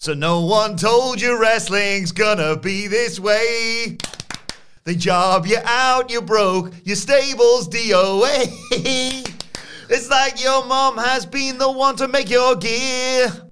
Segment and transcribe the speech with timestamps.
[0.00, 3.98] so no one told you wrestling's gonna be this way.
[4.84, 8.46] They job you out, you broke, your stable's DOA.
[9.90, 13.47] it's like your mom has been the one to make your gear.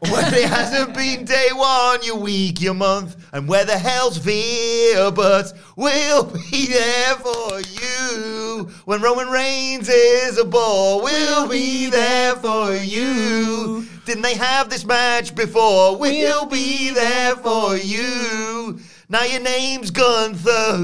[0.00, 5.10] When it hasn't been day one, your week, your month, and where the hell's Veer?
[5.10, 8.70] But we'll be there for you.
[8.84, 13.86] When Roman Reigns is a ball, we'll be there for you.
[14.04, 15.96] Didn't they have this match before?
[15.98, 18.78] We'll be there for you.
[19.08, 20.78] Now your name's Gunther.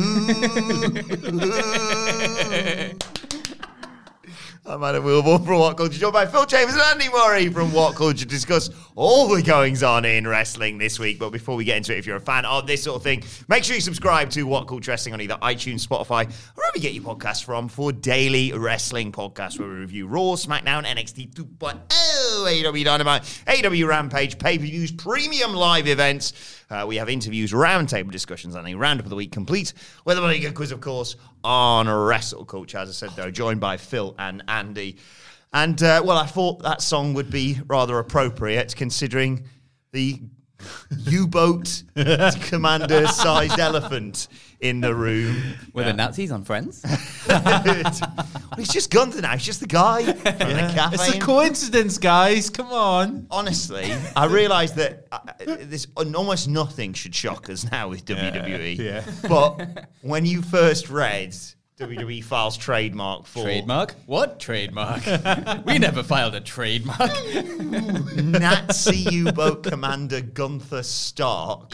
[4.67, 7.97] I'm Adam Wilborn from What Culture, joined by Phil Chambers and Andy Murray from What
[7.97, 11.19] Culture to discuss all the goings on in wrestling this week.
[11.19, 13.22] But before we get into it, if you're a fan of this sort of thing,
[13.47, 16.81] make sure you subscribe to What Culture Wrestling on either iTunes, Spotify, or wherever you
[16.81, 21.83] get your podcasts from for daily wrestling podcasts where we review Raw, SmackDown, NXT 2.0,
[21.91, 26.33] AEW Dynamite, AEW Rampage, pay-per-views, premium live events.
[26.75, 29.73] Uh, we have interviews, roundtable discussions, and a roundup of the week complete
[30.05, 31.15] with a good quiz, of course,
[31.45, 32.79] on Wrestle Culture.
[32.79, 34.97] As I said, though, joined by Phil and Andy.
[35.53, 39.45] And, uh, well, I thought that song would be rather appropriate considering
[39.93, 40.21] the
[41.06, 41.82] U boat
[42.42, 44.28] commander sized elephant
[44.60, 45.54] in the room.
[45.72, 46.82] Were the Nazis on Friends?
[47.28, 47.92] well,
[48.56, 49.32] he's just Gunther now.
[49.32, 50.94] He's just the guy from the cafe.
[50.94, 52.48] It's a coincidence, guys.
[52.50, 53.26] Come on.
[53.30, 58.78] Honestly, I realised that uh, this almost nothing should shock us now with WWE.
[58.78, 59.04] Yeah.
[59.28, 61.36] But when you first read
[61.79, 63.97] WWE files trademark for trademark?
[64.07, 65.05] What trademark?
[65.67, 67.11] we never filed a trademark.
[68.15, 71.73] Nazi U-boat commander Gunther Stark.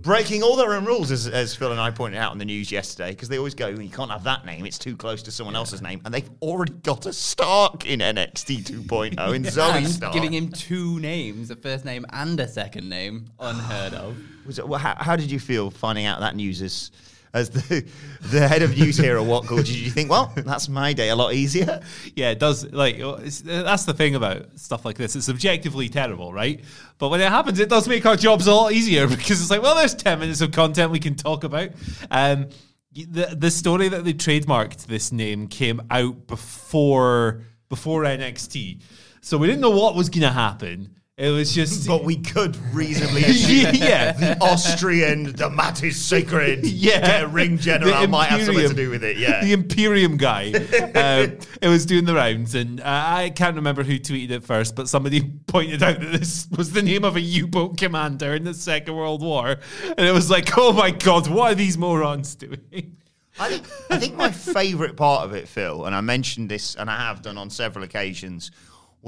[0.00, 2.70] Breaking all their own rules, as, as Phil and I pointed out on the news
[2.70, 5.56] yesterday, because they always go, you can't have that name, it's too close to someone
[5.56, 6.02] else's name.
[6.04, 10.12] And they've already got a Stark in NXT 2.0 in Zoey and Stark.
[10.12, 14.18] giving him two names, a first name and a second name, unheard of.
[14.46, 16.90] Was it, well, how, how did you feel finding out that news as,
[17.34, 17.86] as the,
[18.30, 19.64] the head of news here at What Culture?
[19.64, 21.80] Did you think, well, that's my day a lot easier?
[22.14, 22.70] Yeah, it does.
[22.72, 22.98] Like
[23.44, 25.16] that's the thing about stuff like this.
[25.16, 26.64] It's objectively terrible, right?
[26.98, 29.62] But when it happens, it does make our jobs a lot easier because it's like,
[29.62, 31.70] well, there's ten minutes of content we can talk about.
[32.10, 32.48] Um,
[32.92, 38.82] the the story that they trademarked this name came out before before NXT,
[39.20, 40.94] so we didn't know what was going to happen.
[41.18, 46.64] It was just, But we could reasonably assume yeah, the Austrian, the mat is sacred.
[46.78, 47.26] Yeah.
[47.30, 49.16] Ring general The might have something to do with it.
[49.16, 49.42] Yeah.
[49.44, 50.52] the Imperium guy.
[50.54, 51.26] uh,
[51.60, 54.88] it was doing the rounds, and uh, I can't remember who tweeted it first, but
[54.88, 58.94] somebody pointed out that this was the name of a U-boat commander in the Second
[58.94, 59.56] World War,
[59.96, 62.96] and it was like, oh my god, what are these morons doing?
[63.40, 66.88] I think, I think my favourite part of it, Phil, and I mentioned this, and
[66.88, 68.50] I have done on several occasions,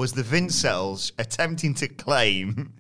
[0.00, 2.73] was the Vincels attempting to claim,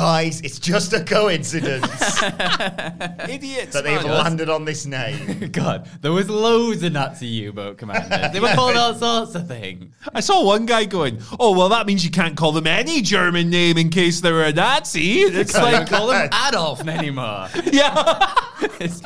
[0.00, 3.72] guys, it's just a coincidence Idiots!
[3.72, 5.48] that they've landed on this name.
[5.52, 8.30] God, there was loads of Nazi U-boat commanders.
[8.30, 9.94] They were called all sorts of things.
[10.12, 13.48] I saw one guy going, "Oh well, that means you can't call them any German
[13.48, 17.48] name in case they're a Nazi." It's They don't like, call them Adolf anymore.
[17.72, 18.34] yeah,
[18.78, 19.00] It's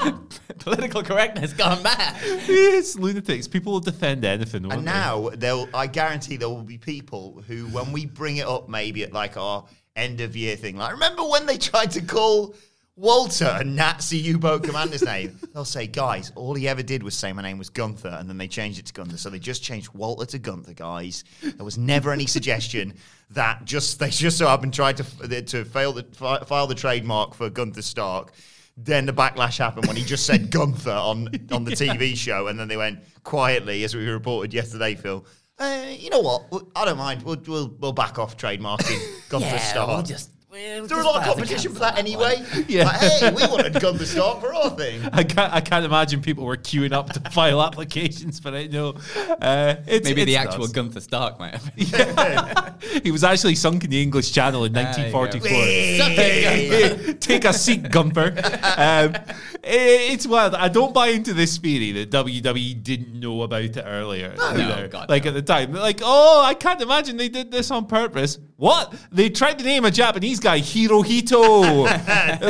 [0.58, 2.16] political correctness gone mad.
[2.20, 3.46] it's lunatics.
[3.46, 4.62] People will defend anything.
[4.64, 4.90] won't And they?
[4.92, 9.04] now, there'll, I guarantee there will be people who, when we bring it up, maybe
[9.04, 9.64] at like our
[10.00, 10.76] end of year thing.
[10.76, 12.54] Like, remember when they tried to call
[12.96, 15.38] Walter a Nazi U-boat commander's name?
[15.54, 18.38] They'll say, guys, all he ever did was say my name was Gunther, and then
[18.38, 19.16] they changed it to Gunther.
[19.16, 21.24] So they just changed Walter to Gunther, guys.
[21.42, 22.94] There was never any suggestion
[23.30, 27.34] that just they just so happened and tried to to fail the file the trademark
[27.34, 28.32] for Gunther Stark.
[28.76, 32.58] Then the backlash happened when he just said Gunther on on the TV show, and
[32.58, 35.24] then they went quietly, as we reported yesterday, Phil.
[35.60, 36.64] Uh, you know what?
[36.74, 37.22] I don't mind.
[37.22, 38.98] We'll we'll, we'll back off trademarking
[39.28, 39.88] Gunther Stark.
[39.88, 40.30] we'll just.
[40.50, 42.42] We'll Is a lot of competition for that anyway?
[42.42, 42.64] one.
[42.68, 42.84] Yeah.
[42.86, 45.00] Like, hey, we wanted Gunther Stark for our thing.
[45.12, 45.52] I can't.
[45.52, 48.72] I can't imagine people were queuing up to file applications for it.
[48.72, 48.94] No,
[49.40, 50.72] uh, it's, Maybe the actual nuts.
[50.72, 53.02] Gunther Stark might have been.
[53.04, 55.18] he was actually sunk in the English Channel in There you go.
[55.20, 57.14] 1944.
[57.20, 58.32] Take a seat, Gunther.
[58.76, 60.54] Um, i- it's wild.
[60.56, 64.34] I don't buy into this theory that WWE didn't know about it earlier.
[64.40, 64.88] either.
[64.88, 65.28] God, like no.
[65.28, 68.38] at the time, like, oh, I can't imagine they did this on purpose.
[68.60, 68.94] What?
[69.10, 71.40] They tried to name a Japanese guy Hirohito.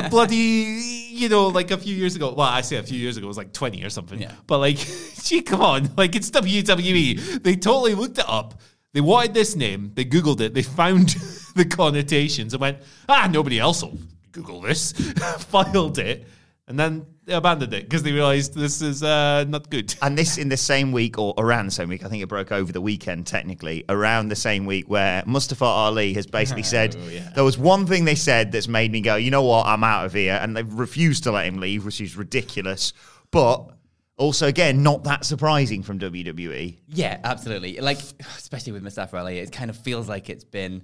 [0.10, 2.34] Bloody, you know, like a few years ago.
[2.36, 4.20] Well, I say a few years ago, it was like 20 or something.
[4.20, 4.32] Yeah.
[4.48, 4.76] But like,
[5.22, 5.88] gee, come on.
[5.96, 7.44] Like, it's WWE.
[7.44, 8.60] They totally looked it up.
[8.92, 9.92] They wanted this name.
[9.94, 10.52] They Googled it.
[10.52, 11.10] They found
[11.54, 12.78] the connotations and went,
[13.08, 13.96] ah, nobody else will
[14.32, 14.90] Google this.
[14.90, 16.26] Filed it.
[16.66, 19.94] And then they abandoned it because they realized this is uh, not good.
[20.02, 22.50] And this in the same week, or around the same week, I think it broke
[22.50, 26.96] over the weekend technically, around the same week where Mustafa Ali has basically said
[27.34, 30.06] there was one thing they said that's made me go, you know what, I'm out
[30.06, 30.38] of here.
[30.42, 32.92] And they've refused to let him leave, which is ridiculous.
[33.30, 33.70] But
[34.16, 36.00] also, again, not that surprising from.
[36.00, 36.78] WWE.
[36.88, 37.78] Yeah, absolutely.
[37.78, 37.98] Like,
[38.38, 40.82] especially with Mustafa Ali, it kind of feels like it's been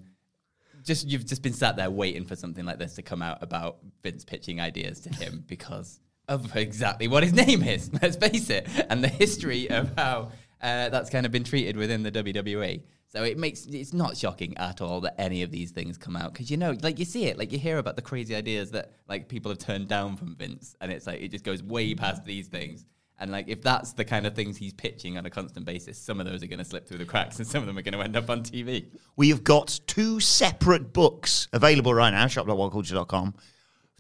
[0.84, 3.78] just you've just been sat there waiting for something like this to come out about
[4.02, 7.90] Vince pitching ideas to him because of exactly what his name is.
[8.02, 12.02] Let's face it, and the history of how uh, that's kind of been treated within
[12.02, 12.82] the WWE.
[13.08, 16.32] So it makes it's not shocking at all that any of these things come out
[16.32, 18.92] because you know, like you see it, like you hear about the crazy ideas that
[19.08, 22.24] like people have turned down from Vince, and it's like it just goes way past
[22.24, 22.84] these things.
[23.18, 26.20] And like, if that's the kind of things he's pitching on a constant basis, some
[26.20, 27.94] of those are going to slip through the cracks, and some of them are going
[27.94, 28.88] to end up on TV.
[29.16, 33.34] We have got two separate books available right now, shop.whatculture.com,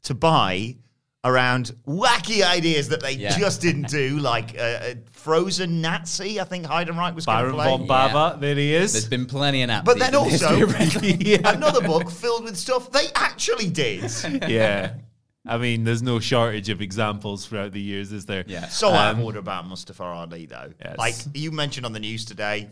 [0.02, 0.76] to buy
[1.26, 3.36] around wacky ideas that they Yeah.
[3.38, 7.54] just didn't do, like uh, a frozen Nazi, I think Heidenreich was going to Baron
[7.56, 7.86] play.
[7.86, 9.04] von Bava, there he There's is.
[9.08, 9.84] been plenty of naps.
[9.84, 10.56] But then also,
[11.02, 11.50] Yeah.
[11.52, 14.10] another book filled with stuff they actually did.
[14.48, 14.94] yeah.
[15.48, 18.44] I mean, there's no shortage of examples throughout the years, is there?
[18.48, 18.66] Yeah.
[18.68, 20.72] So out Um, of order about Mustafa Ali, though.
[20.84, 20.96] Yes.
[20.98, 22.68] Like you mentioned on the news today,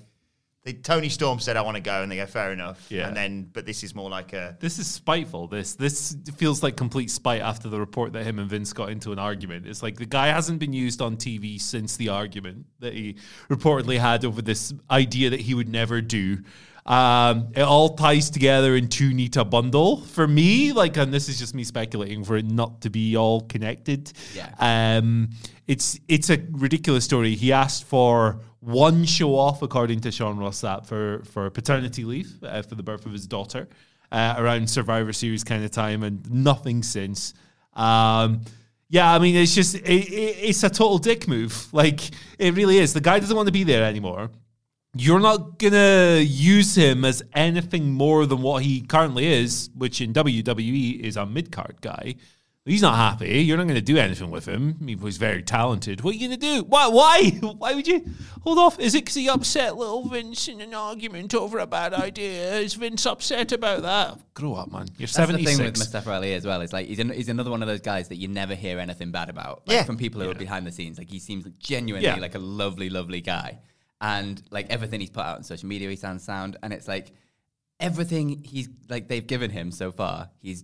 [0.73, 3.07] Toni Storm said, "I want to go," and they go, "Fair enough." Yeah.
[3.07, 5.47] And then, but this is more like a This is spiteful.
[5.47, 9.13] This this feels like complete spite after the report that him and Vince got into
[9.13, 9.67] an argument.
[9.67, 13.17] It's like the guy hasn't been used on TV since the argument that he
[13.51, 16.39] reportedly had over this idea that he would never do.
[16.87, 20.73] Um, it all ties together in too neat a bundle for me.
[20.73, 24.13] Like, and this is just me speculating for it not to be all connected.
[24.35, 24.55] Yeah.
[24.59, 25.31] Um,
[25.67, 27.35] it's it's a ridiculous story.
[27.35, 32.43] He asked for one show off, according to Sean Ross Sapp, for for paternity leave
[32.45, 33.67] uh, for the birth of his daughter
[34.13, 37.33] uh, around Survivor Series kind of time, and nothing since.
[37.73, 38.43] Um,
[38.91, 41.73] yeah, I mean, it's just it, it, it's a total dick move.
[41.73, 42.01] Like
[42.39, 42.93] it really is.
[42.93, 44.31] The guy doesn't want to be there anymore.
[44.97, 50.13] You're not gonna use him as anything more than what he currently is, which in
[50.13, 52.15] WWE is a mid card guy.
[52.67, 53.41] He's not happy.
[53.43, 54.79] You're not going to do anything with him.
[54.81, 56.01] I mean, he's very talented.
[56.01, 56.65] What are you going to do?
[56.65, 56.87] Why?
[56.89, 57.29] Why?
[57.59, 58.07] Why would you
[58.41, 58.81] hold off?
[58.81, 62.55] Is it because he upset little Vince in an argument over a bad idea?
[62.55, 64.19] Is Vince upset about that?
[64.33, 64.87] Grow up, man.
[64.97, 65.57] You're That's the 76.
[65.59, 66.63] thing with Mustafa Ali as well.
[66.63, 69.11] Is like he's, an, he's another one of those guys that you never hear anything
[69.11, 69.65] bad about.
[69.69, 69.83] Like, Yeah.
[69.83, 72.17] From people who are behind the scenes, like he seems genuinely Yeah.
[72.17, 73.59] like a lovely, lovely guy,
[74.05, 77.13] and like everything he's put out on social media, he sounds sound, and it's like
[77.81, 80.63] everything he's like they've given him so far, he's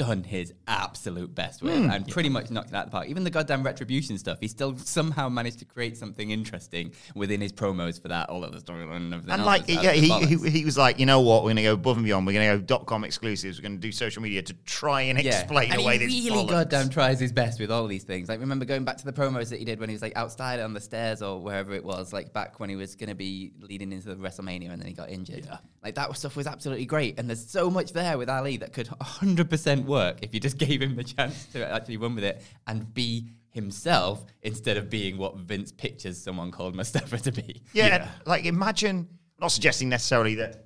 [0.00, 1.90] done his absolute best with hmm.
[1.90, 3.06] and pretty much knocked it out of the park.
[3.08, 7.52] Even the goddamn retribution stuff, he still somehow managed to create something interesting within his
[7.52, 9.34] promos for that, all of the storyline and everything.
[9.34, 11.74] And like, yeah, he, he, he was like, you know what, we're going to go
[11.74, 12.26] above and beyond.
[12.26, 13.58] We're going to go dot com exclusives.
[13.58, 16.44] We're going to do social media to try and explain and away he this really
[16.44, 16.48] bollocks.
[16.48, 18.30] goddamn tries his best with all these things.
[18.30, 20.60] Like remember going back to the promos that he did when he was like outside
[20.60, 23.52] on the stairs or wherever it was, like back when he was going to be
[23.60, 25.46] leading into the WrestleMania and then he got injured.
[25.82, 28.86] Like that stuff was absolutely great, and there's so much there with Ali that could
[28.86, 32.94] 100% work if you just gave him the chance to actually run with it and
[32.94, 37.62] be himself instead of being what Vince pictures someone called Mustafa to be.
[37.72, 40.64] Yeah, like imagine, not suggesting necessarily that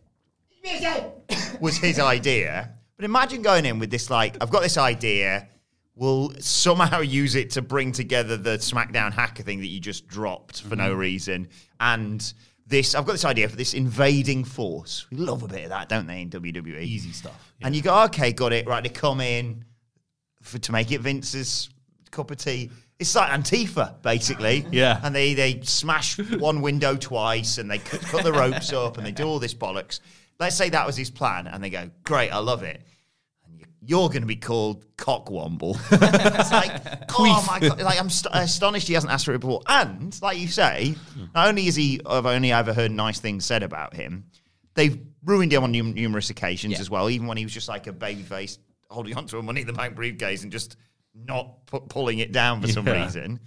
[1.61, 5.49] was his idea, but imagine going in with this like, I've got this idea.
[5.97, 10.63] We'll somehow use it to bring together the SmackDown hacker thing that you just dropped
[10.63, 10.99] for no mm-hmm.
[10.99, 11.49] reason,
[11.81, 12.33] and
[12.67, 12.95] this.
[12.95, 15.07] I've got this idea for this invading force.
[15.11, 16.23] We love a bit of that, don't they?
[16.23, 17.53] In WWE, Easy stuff.
[17.63, 18.67] and you go, okay, got it.
[18.67, 19.65] Right, they come in
[20.43, 21.69] for, to make it Vince's
[22.11, 22.71] cup of tea.
[22.99, 24.67] It's like Antifa, basically.
[24.73, 25.01] Yeah.
[25.03, 29.07] And they they smash one window twice, and they cut, cut the ropes up, and
[29.07, 30.01] they do all this bollocks.
[30.39, 32.83] Let's say that was his plan, and they go, great, I love it.
[33.87, 35.77] You're going to be called Cockwomble.
[36.41, 36.73] it's like,
[37.19, 37.81] oh my god!
[37.83, 39.61] Like I'm st- astonished he hasn't asked for it before.
[39.67, 40.95] And like you say,
[41.35, 44.25] not only is he, I've only ever heard nice things said about him.
[44.75, 46.81] They've ruined him on num- numerous occasions Yeah.
[46.81, 47.09] as well.
[47.11, 48.59] Even when he was just like a baby face
[48.91, 50.77] holding onto a money in the bank briefcase and just
[51.15, 53.41] not pu- pulling it down for some reason.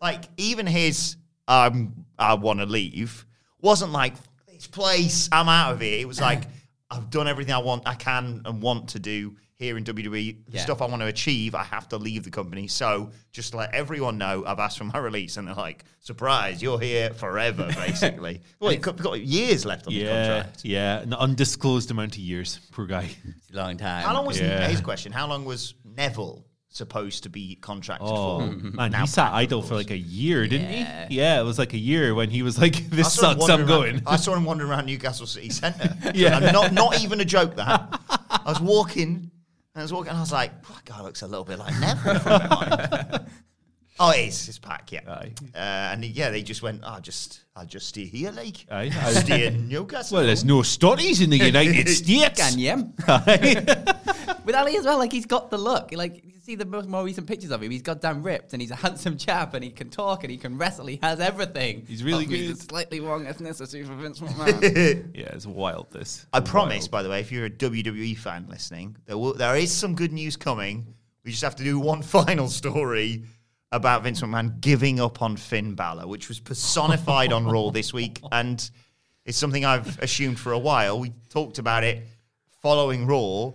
[0.00, 1.16] Like even his
[1.48, 3.24] um, I want to leave
[3.60, 4.14] wasn't like
[4.48, 5.28] this place.
[5.32, 6.00] I'm out of here.
[6.00, 6.42] It was like
[6.90, 10.10] I've done everything I want, I can, and want to do here in WWE.
[10.46, 10.62] The Yeah.
[10.62, 12.66] stuff I want to achieve, I have to leave the company.
[12.66, 16.80] So just let everyone know I've asked for my release, and they're like, "Surprise, you're
[16.80, 20.64] here forever." Basically, well, you've got, got years left on the contract.
[20.64, 22.58] yeah, an undisclosed amount of years.
[22.72, 23.08] Poor guy.
[23.52, 24.04] Long time.
[24.04, 24.66] How long was Yeah.
[24.68, 25.12] his question?
[25.12, 28.46] How long was Neville supposed to be contracted Oh for?
[28.52, 31.06] man, Now he sat idle for like a year, didn't Yeah.
[31.08, 31.14] he?
[31.18, 33.94] Yeah, it was like a year when he was like, "This sucks, I'm wandering going."
[33.94, 35.96] around- I saw him wandering around Newcastle City Centre.
[36.12, 36.38] Yeah.
[36.38, 37.54] And not not even a joke.
[37.54, 39.30] That I was walking,
[39.74, 41.78] and I was walking, and I was like, "That guy looks a little bit like
[41.80, 43.26] Neville from behind."
[44.00, 44.48] oh, it is.
[44.48, 45.00] It's Pac, yeah.
[45.08, 45.32] Aye.
[45.54, 48.90] Uh, and yeah, they just went, "I just, I just stay here, like, Aye.
[49.02, 52.36] I stay in Newcastle." well, there's no stories in the United States.
[52.40, 52.92] Can you?
[54.44, 55.90] With Ali as well, like he's got the look.
[55.92, 58.70] Like you see the most more recent pictures of him, he's goddamn ripped and he's
[58.70, 60.86] a handsome chap and he can talk and he can wrestle.
[60.86, 61.84] He has everything.
[61.88, 62.58] He's really But he's good.
[62.58, 65.10] a slightly wrong ethnicity for Vince McMahon.
[65.14, 65.90] yeah, it's wild.
[65.92, 66.26] This.
[66.32, 69.72] I promise, by the way, if you're a WWE fan listening, there will, there is
[69.72, 70.84] some good news coming.
[71.24, 73.24] We just have to do one final story
[73.74, 78.20] about Vince McMahon giving up on Finn Balor, which was personified on Raw this week,
[78.32, 78.70] and
[79.24, 81.00] it's something I've assumed for a while.
[81.00, 82.06] We talked about it
[82.62, 83.52] following Raw.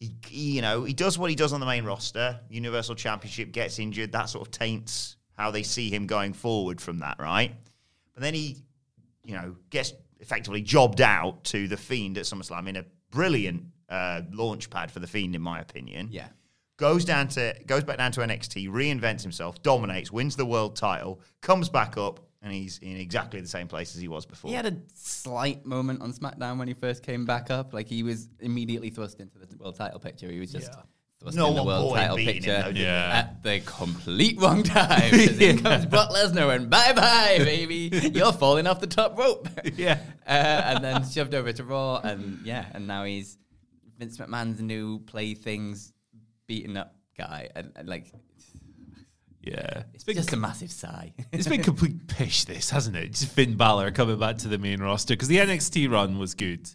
[0.00, 2.40] He, he, you know, he does what he does on the main roster.
[2.50, 4.12] Universal Championship gets injured.
[4.12, 7.54] That sort of taints how they see him going forward from that, right?
[8.14, 8.56] But then he
[9.26, 14.22] you know, gets effectively jobbed out to the Fiend at SummerSlam in a brilliant uh,
[14.32, 16.08] launch pad for the Fiend, in my opinion.
[16.10, 16.28] yeah.
[16.78, 21.20] Goes down to goes back down to NXT, reinvents himself, dominates, wins the world title,
[21.40, 24.50] comes back up, and he's in exactly the same place as he was before.
[24.50, 27.72] He had a slight moment on SmackDown when he first came back up.
[27.72, 30.30] Like he was immediately thrust into the world title picture.
[30.30, 30.70] He was just
[31.18, 32.80] thrust No in the one world bought him title beating him, picture though, did they?
[32.82, 33.10] Yeah.
[33.14, 35.10] at the complete wrong time.
[35.12, 37.90] 'Cause In comes Brock Lesnar and bye bye, baby.
[38.12, 39.48] You're falling off the top rope.
[39.76, 39.98] Yeah.
[40.26, 43.38] uh, and then shoved over to Raw, and yeah, and now he's
[43.98, 45.94] Vince McMahon's new playthings
[46.46, 48.12] beaten up guy, and, and like
[49.40, 51.12] Yeah, it's just a massive sigh.
[51.32, 53.12] it's been complete pish, this hasn't it?
[53.12, 56.68] Just Finn Balor coming back to the main roster because the NXT run was good,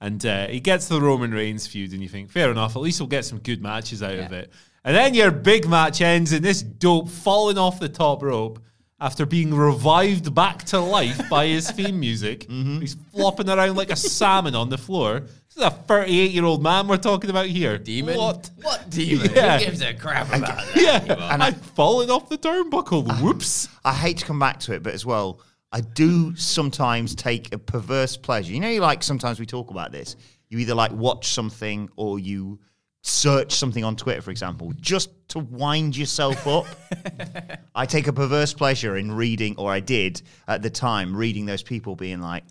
[0.00, 3.00] and uh, he gets the Roman Reigns feud, and you think, fair enough, at least
[3.00, 4.52] we'll get some good matches out of it.
[4.84, 8.62] And then your big match ends in this dope falling off the top rope
[9.00, 12.46] after being revived back to life by his theme music.
[12.54, 12.80] Mm-hmm.
[12.80, 15.20] He's flopping around like a salmon on the floor.
[15.20, 17.78] This is a 38 year old man we're talking about here.
[17.78, 18.16] demon?
[18.16, 18.50] What?
[18.62, 19.30] What demon?
[19.34, 19.58] Yeah.
[19.58, 20.76] Who gives a crap about that?
[20.76, 23.06] Yeah, and I'm falling off the turnbuckle.
[23.08, 23.18] Ah.
[23.20, 23.68] Whoops.
[23.84, 25.40] I hate to come back to it, but as well,
[25.72, 28.52] I do sometimes take a perverse pleasure.
[28.52, 30.14] You know, like sometimes we talk about this.
[30.48, 32.60] You either like watch something or you
[33.06, 36.66] search something on Twitter, for example, just to wind yourself up.
[37.74, 41.62] I take a perverse pleasure in reading, or I did at the time, reading those
[41.62, 42.44] people being like,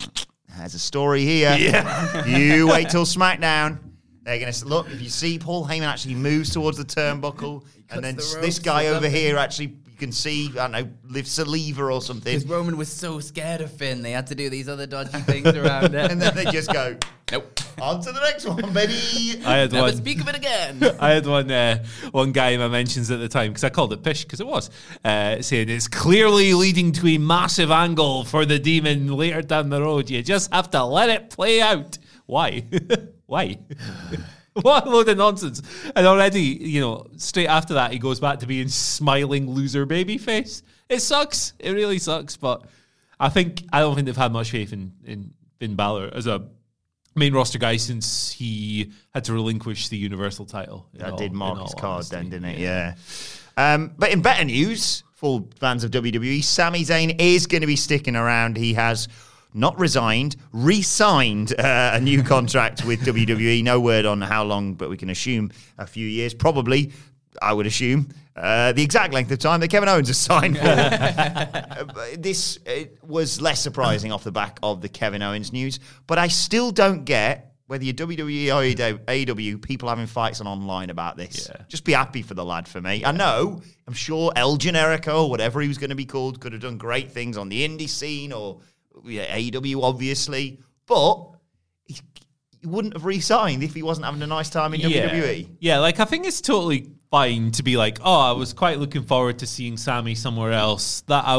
[0.57, 1.55] "There's a story here.
[1.59, 2.25] Yeah.
[2.27, 3.79] you wait till SmackDown."
[4.21, 8.15] They're gonna look if you see Paul Heyman actually moves towards the turnbuckle, and then
[8.15, 12.01] the this guy over here actually you can see I don't know live saliva or
[12.01, 15.17] something, Because Roman was so scared of Finn, they had to do these other dodgy
[15.19, 16.11] things around it.
[16.11, 16.95] and then they just go
[17.31, 17.59] nope.
[17.81, 19.41] On to the next one, baby.
[19.45, 19.95] I had Never one.
[19.95, 20.83] speak of it again.
[20.99, 23.93] I had one uh, one guy in my mentions at the time because I called
[23.93, 24.69] it pish because it was
[25.03, 29.81] uh, saying it's clearly leading to a massive angle for the demon later down the
[29.81, 30.09] road.
[30.09, 31.97] You just have to let it play out.
[32.25, 32.63] Why?
[33.25, 33.57] Why?
[34.53, 35.61] what a load of nonsense!
[35.95, 40.17] And already, you know, straight after that, he goes back to being smiling loser baby
[40.17, 40.63] face.
[40.89, 41.53] It sucks.
[41.59, 42.37] It really sucks.
[42.37, 42.63] But
[43.19, 46.47] I think I don't think they've had much faith in in Finn Balor as a
[47.15, 50.87] main roster guy since he had to relinquish the Universal title.
[50.95, 52.15] That all- did mark his card honesty.
[52.15, 52.59] then, didn't it?
[52.59, 52.95] Yeah.
[53.57, 57.75] Um, but in better news, for fans of WWE, Sami Zayn is going to be
[57.75, 58.57] sticking around.
[58.57, 59.07] He has
[59.53, 63.63] not resigned, re-signed uh, a new contract with WWE.
[63.63, 66.91] No word on how long, but we can assume a few years, probably
[67.41, 70.63] I would assume, uh, the exact length of time that Kevin Owens has signed for.
[71.83, 76.17] Uh, this uh, was less surprising off the back of the Kevin Owens news, but
[76.17, 81.17] I still don't get whether you're WWE or AEW, people having fights on online about
[81.17, 81.49] this.
[81.49, 81.63] Yeah.
[81.67, 83.03] Just be happy for the lad for me.
[83.05, 86.51] I know, I'm sure El Generico or whatever he was going to be called could
[86.51, 88.59] have done great things on the indie scene or
[89.05, 91.31] yeah, AEW, obviously, but
[91.85, 91.99] he,
[92.59, 95.09] he wouldn't have re-signed if he wasn't having a nice time in yeah.
[95.09, 95.49] WWE.
[95.59, 99.03] Yeah, like I think it's totally fine to be like, oh, I was quite looking
[99.03, 101.01] forward to seeing Sami somewhere else.
[101.01, 101.35] That I,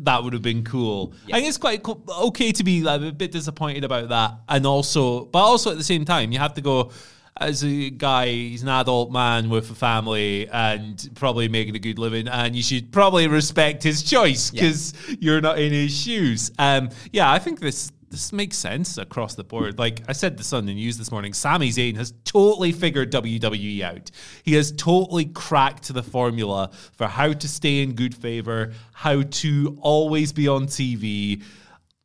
[0.00, 1.14] that would have been cool.
[1.28, 4.66] I think it's quite co- okay to be like, a bit disappointed about that, and
[4.66, 6.90] also, but also at the same time, you have to go.
[7.36, 11.98] As a guy, he's an adult man with a family and probably making a good
[11.98, 16.52] living, and you should probably respect his choice because you're not in his shoes.
[16.60, 19.76] Um, yeah, I think this this makes sense across the board.
[19.76, 23.80] Like I said this on the news this morning, Sami Zayn has totally figured WWE
[23.82, 24.12] out.
[24.44, 29.76] He has totally cracked the formula for how to stay in good favor, how to
[29.80, 31.42] always be on TV,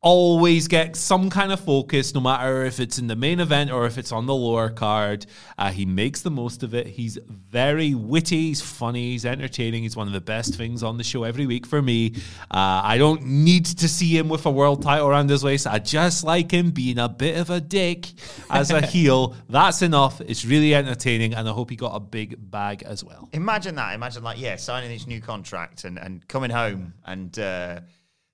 [0.02, 3.84] always get some kind of focus, no matter if it's in the main event or
[3.84, 5.26] if it's on the lower card.
[5.58, 6.86] Uh, he makes the most of it.
[6.86, 9.82] He's very witty, he's funny, he's entertaining.
[9.82, 12.14] He's one of the best things on the show every week for me.
[12.50, 15.66] Uh, I don't need to see him with a world title around his waist.
[15.66, 18.06] I just like him being a bit of a dick
[18.48, 19.36] as a heel.
[19.50, 20.22] That's enough.
[20.22, 23.28] It's really entertaining, and I hope he got a big bag as well.
[23.32, 23.94] Imagine that.
[23.94, 27.80] Imagine like, yeah, signing his new contract and, and coming home and uh,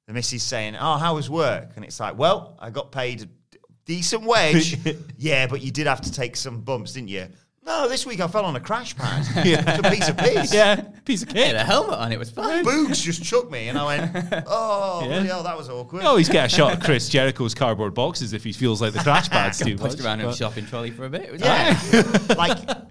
[0.06, 3.26] the missus saying, "Oh, how was work?" And it's like, "Well, I got paid a
[3.84, 4.78] decent wage.
[5.18, 7.26] yeah, but you did have to take some bumps, didn't you?"
[7.64, 9.26] No, this week I fell on a crash pad.
[9.44, 9.64] yeah.
[9.66, 10.54] It's a piece of piss.
[10.54, 11.56] Yeah, piece of He had cake.
[11.56, 12.64] a helmet on, it was fine.
[12.64, 15.08] Boogs just chucked me, and I went, "Oh, Yeah.
[15.08, 18.32] bloody hell, that was awkward." You always get a shot of Chris Jericho's cardboard boxes
[18.32, 19.80] if he feels like the crash pad's too much.
[19.80, 21.22] Pushed around in a shopping trolley for a bit.
[21.22, 22.36] It was yeah, fine.
[22.36, 22.82] like I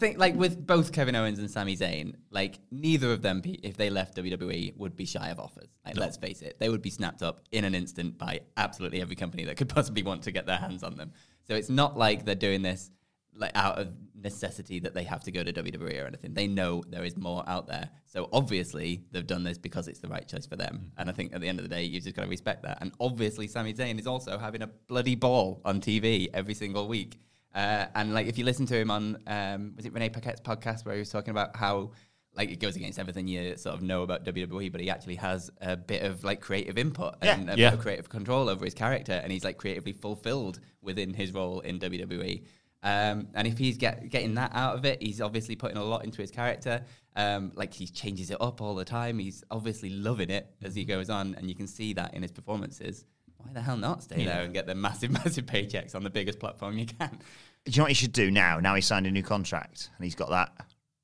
[0.00, 3.90] think like with both Kevin Owens and Sami Zayn, like neither of them, if they
[3.90, 5.68] left WWE, would be shy of offers.
[5.86, 9.16] Like let's face it, they would be snapped up in an instant by absolutely every
[9.16, 11.12] company that could possibly want to get their hands on them.
[11.46, 12.90] So it's not like they're doing this
[13.36, 16.34] like out of necessity that they have to go to WWE or anything.
[16.34, 17.88] They know there is more out there.
[18.06, 20.80] So obviously they've done this because it's the right choice for them.
[20.82, 20.90] Mm.
[20.98, 22.78] And I think at the end of the day, you've just got to respect that.
[22.80, 27.18] And obviously Sami Zayn is also having a bloody ball on TV every single week.
[27.54, 30.84] Uh, and like if you listen to him on um, was it Renee Paquette's podcast
[30.84, 31.90] where he was talking about how
[32.36, 35.50] like it goes against everything you sort of know about WWE, but he actually has
[35.60, 37.34] a bit of like creative input Yeah.
[37.36, 37.70] and a Yeah.
[37.70, 41.58] bit of creative control over his character, and he's like creatively fulfilled within his role
[41.60, 42.44] in WWE.
[42.82, 46.04] Um, and if he's get, getting that out of it, he's obviously putting a lot
[46.04, 46.82] into his character.
[47.16, 49.18] Um, like he changes it up all the time.
[49.18, 52.30] He's obviously loving it as he goes on, and you can see that in his
[52.30, 53.04] performances.
[53.42, 56.38] Why the hell not stay there and get the massive, massive paychecks on the biggest
[56.38, 57.18] platform you can?
[57.64, 58.58] Do you know what he should do now?
[58.60, 60.52] Now he's signed a new contract and he's got that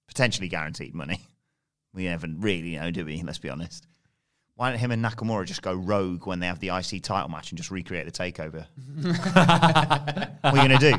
[0.06, 1.20] potentially guaranteed money.
[1.94, 3.22] We never really know, do we?
[3.22, 3.86] Let's be honest.
[4.54, 7.50] Why don't him and Nakamura just go rogue when they have the IC title match
[7.50, 8.66] and just recreate the takeover?
[10.42, 10.98] what are you going to do?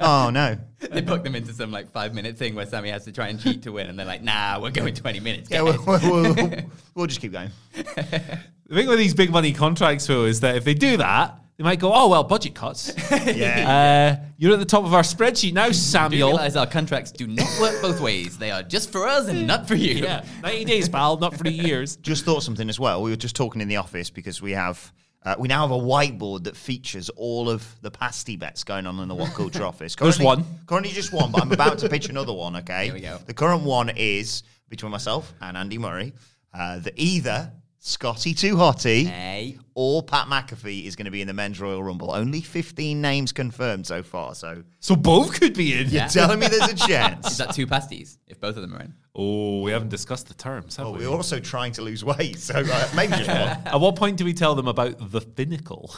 [0.00, 0.56] Oh, no.
[0.78, 3.38] they put them into some like five minute thing where Sami has to try and
[3.38, 6.50] cheat to win, and they're like, "Nah, we're going twenty minutes." Yeah, we'll, we'll, we'll,
[6.94, 7.50] we'll just keep going.
[7.74, 11.64] The thing with these big money contracts, though, is that if they do that, they
[11.64, 12.90] might go, oh, well, budget cuts.
[13.10, 14.16] Yeah.
[14.22, 17.26] uh, you're at the top of our spreadsheet now, Do you realize our contracts do
[17.26, 18.38] not work both ways?
[18.38, 19.96] They are just for us and not for you.
[19.96, 21.96] Yeah, 90 days, pal, not three years.
[21.96, 23.02] just thought something as well.
[23.02, 24.90] We were just talking in the office because we have
[25.24, 28.98] uh, we now have a whiteboard that features all of the pasty bets going on
[29.00, 29.94] in the What Culture office.
[29.94, 30.44] There's Currently- one.
[30.66, 32.56] Currently just one, but I'm about to pitch another one.
[32.56, 32.84] Okay.
[32.86, 33.18] Here we go.
[33.26, 36.12] The current one is between myself and Andy Murray.
[36.52, 39.58] Uh, that either Scotty 2 Hotty Hey.
[39.74, 42.10] or Pat McAfee is going to be in the men's Royal Rumble.
[42.12, 44.34] Only 15 names confirmed so far.
[44.34, 45.88] So So both could be in.
[45.88, 47.30] you're telling me there's a chance.
[47.32, 48.92] Is that two pasties if both of them are in?
[49.14, 51.06] Oh, we haven't discussed the terms, have Oh, we?
[51.06, 53.36] we're also trying to lose weight, so uh, maybe just one.
[53.66, 55.94] At what point do we tell them about the Finnacle?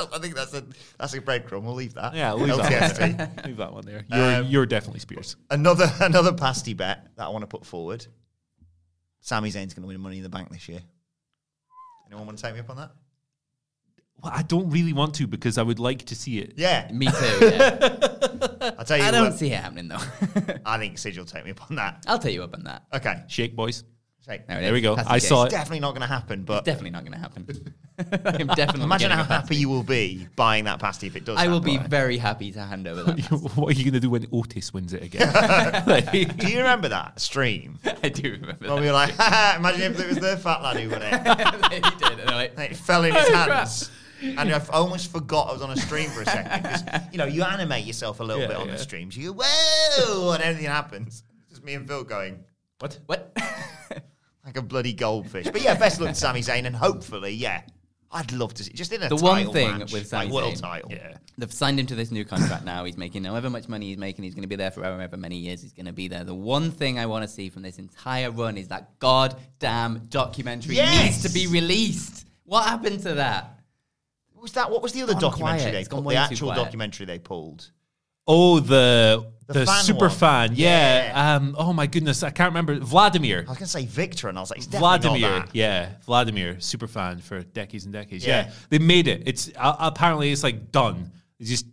[0.14, 0.64] I think that's a
[0.98, 1.62] that's a breadcrumb.
[1.64, 2.14] We'll leave that.
[2.14, 3.16] Yeah, leave LTST.
[3.16, 3.44] that, one.
[3.44, 4.04] leave that one there.
[4.08, 5.34] You're, Um, you're definitely Spears.
[5.50, 8.06] Another another pasty bet that I want to put forward.
[9.20, 10.80] Sami Zayn's going to win Money in the Bank this year.
[12.12, 12.90] Anyone want to take me up on that?
[14.22, 16.52] Well, I don't really want to because I would like to see it.
[16.56, 17.38] Yeah, Me too.
[17.40, 18.74] Yeah.
[18.78, 19.04] I'll tell you.
[19.04, 19.96] I don't what, see it happening though.
[20.66, 22.04] I think Sid will take me up on that.
[22.06, 22.82] I'll take you up on that.
[22.92, 23.84] Okay, Shake, boys.
[24.24, 24.46] Shake.
[24.46, 24.72] There, it There is.
[24.72, 24.94] we go.
[24.96, 25.28] Pass I case.
[25.28, 25.56] saw It's it.
[25.56, 26.44] definitely not going to happen.
[26.44, 27.74] But Definitely not going to happen.
[27.98, 28.82] I'm definitely.
[28.84, 31.38] imagine how happy you will be buying that pasty if it does.
[31.38, 31.82] I will happen.
[31.82, 33.16] be very happy to hand over that.
[33.28, 33.36] pasty.
[33.36, 35.32] what are you going to do when Otis wins it again?
[35.86, 37.78] Like- Do you remember that stream?
[38.02, 40.88] I do remember When we were like, imagine if it was the fat lad who
[40.90, 41.10] won it.
[41.24, 41.72] that.
[41.72, 42.02] he did.
[42.10, 43.48] And they're like, And it fell in oh, his Oh, crap.
[43.50, 43.90] hands.
[44.22, 47.18] And I f- almost forgot I was on a stream for a second because you
[47.18, 48.74] know you animate yourself a little Yeah, bit on yeah.
[48.74, 49.16] the streams.
[49.16, 51.24] You go whoa, and everything happens.
[51.48, 52.44] Just just me and Phil going
[52.78, 53.00] What?
[53.06, 53.36] What?
[54.44, 55.46] Like a bloody goldfish.
[55.50, 57.62] But yeah, best luck to Sami Zayn, and hopefully, yeah,
[58.10, 60.54] I'd love to see just in a The one thing match, with Sami like world
[60.54, 60.90] Zayn- title.
[60.92, 61.16] Yeah.
[61.38, 62.84] They've signed him to this new contract now.
[62.84, 64.24] He's making however much money he's making.
[64.24, 66.24] He's going to be there for however many years he's going to be there.
[66.24, 70.76] The one thing I want to see from this entire run is that goddamn documentary
[70.76, 71.02] Yes!
[71.04, 72.26] needs to be released.
[72.44, 73.58] What happened to that?
[74.40, 74.70] Was that?
[74.70, 75.72] What was the other documentary quiet.
[75.72, 76.10] they pulled?
[76.10, 76.64] The actual quiet.
[76.64, 77.70] documentary they pulled.
[78.26, 80.10] Oh, the The the, fan super one.
[80.10, 80.50] fan.
[80.54, 81.06] Yeah.
[81.06, 81.34] Yeah.
[81.36, 81.54] Um.
[81.58, 82.76] Oh my goodness, I can't remember.
[82.78, 83.38] Vladimir.
[83.46, 87.18] I was going to say Victor, and I was like, Vladimir, yeah, Vladimir, super fan
[87.18, 88.24] for decades and decades.
[88.26, 88.46] Yeah.
[88.46, 89.22] Yeah, they made it.
[89.26, 91.10] It's uh, apparently it's like done.
[91.38, 91.66] It's just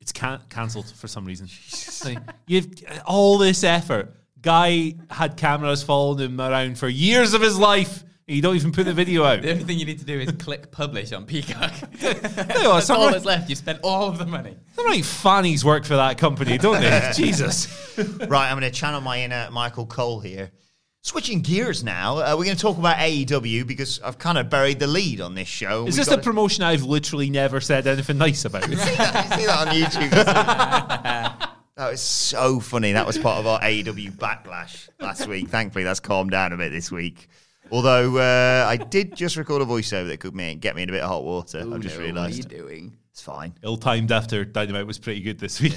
[0.00, 1.48] it's can- cancelled for some reason.
[2.04, 2.68] Like, you've
[3.06, 4.14] all this effort.
[4.42, 8.04] Guy had cameras following him around for years of his life.
[8.26, 9.42] And you don't even put the video out.
[9.42, 11.72] The only thing you need to do is click publish on Peacock.
[12.00, 13.50] Tell you That's some all right- that's left.
[13.50, 14.56] You spent all of the money.
[14.74, 17.10] some right fannies work for that company, don't they?
[17.14, 17.68] Jesus.
[17.98, 20.50] Right, I'm going to channel my inner Michael Cole here.
[21.02, 24.78] Switching gears now, uh, we're going to talk about AEW because I've kind of buried
[24.78, 25.80] the lead on this show.
[25.86, 28.64] Is We've this got a promotion I've literally never said anything nice about?
[28.64, 30.10] see that, you see that on YouTube?
[31.76, 32.92] that was so funny.
[32.92, 35.48] That was part of our AEW backlash last week.
[35.48, 37.28] Thankfully, that's calmed down a bit this week.
[37.70, 40.92] Although uh, I did just record a voiceover that could me, get me in a
[40.92, 41.60] bit of hot water.
[41.60, 42.96] I've just No, What are you doing?
[43.10, 43.54] It's fine.
[43.62, 45.74] Ill timed after Dynamite was pretty good this week.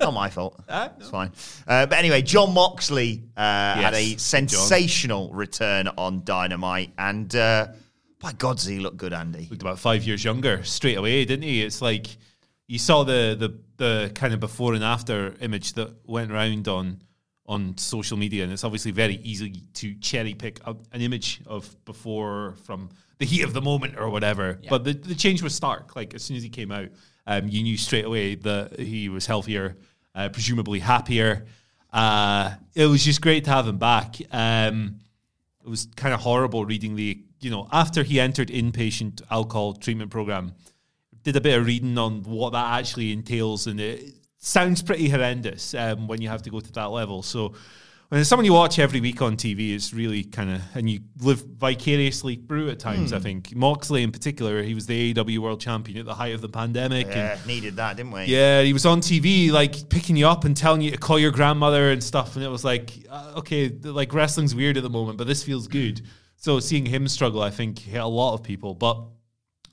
[0.00, 0.62] Not my fault.
[0.98, 1.32] It's fine.
[1.66, 3.40] Uh, but anyway, Jon Moxley uh,
[3.74, 6.92] had a Yes, sensational return on Dynamite.
[6.98, 7.68] And uh,
[8.20, 9.46] by God, does he look good, Andy?
[9.50, 11.62] looked about five years younger straight away, didn't he?
[11.62, 12.06] It's like
[12.66, 17.00] you saw the the the kind of before and after image that went around on
[17.48, 21.84] on social media, and it's obviously very easy to cherry pick a, an image of
[21.84, 24.58] before from the heat of the moment or whatever.
[24.70, 25.96] But the, the change was stark.
[25.96, 26.88] Like as soon as he came out,
[27.26, 29.76] um, you knew straight away that he was healthier,
[30.14, 31.46] uh, presumably happier.
[31.92, 34.16] Uh, it was just great to have him back.
[34.32, 35.00] Um,
[35.64, 40.10] it was kind of horrible reading the you know after he entered inpatient alcohol treatment
[40.10, 40.52] program
[41.22, 44.14] did a bit of reading on what that actually entails and it
[44.46, 47.54] sounds pretty horrendous um, when you have to go to that level so
[48.08, 51.00] when it's someone you watch every week on TV, it's really kind of, and you
[51.20, 53.10] live vicariously through at times.
[53.10, 53.16] Hmm.
[53.16, 56.40] I think Moxley, in particular, he was the AEW World Champion at the height of
[56.40, 58.26] the pandemic, and needed that, didn't we?
[58.26, 61.32] yeah, he was on TV, like picking you up and telling you to call your
[61.32, 62.36] grandmother and stuff.
[62.36, 65.66] And it was like, uh, okay, like wrestling's weird at the moment, but this feels
[65.66, 66.02] good.
[66.36, 68.74] So seeing him struggle, I think, hit a lot of people.
[68.74, 69.02] But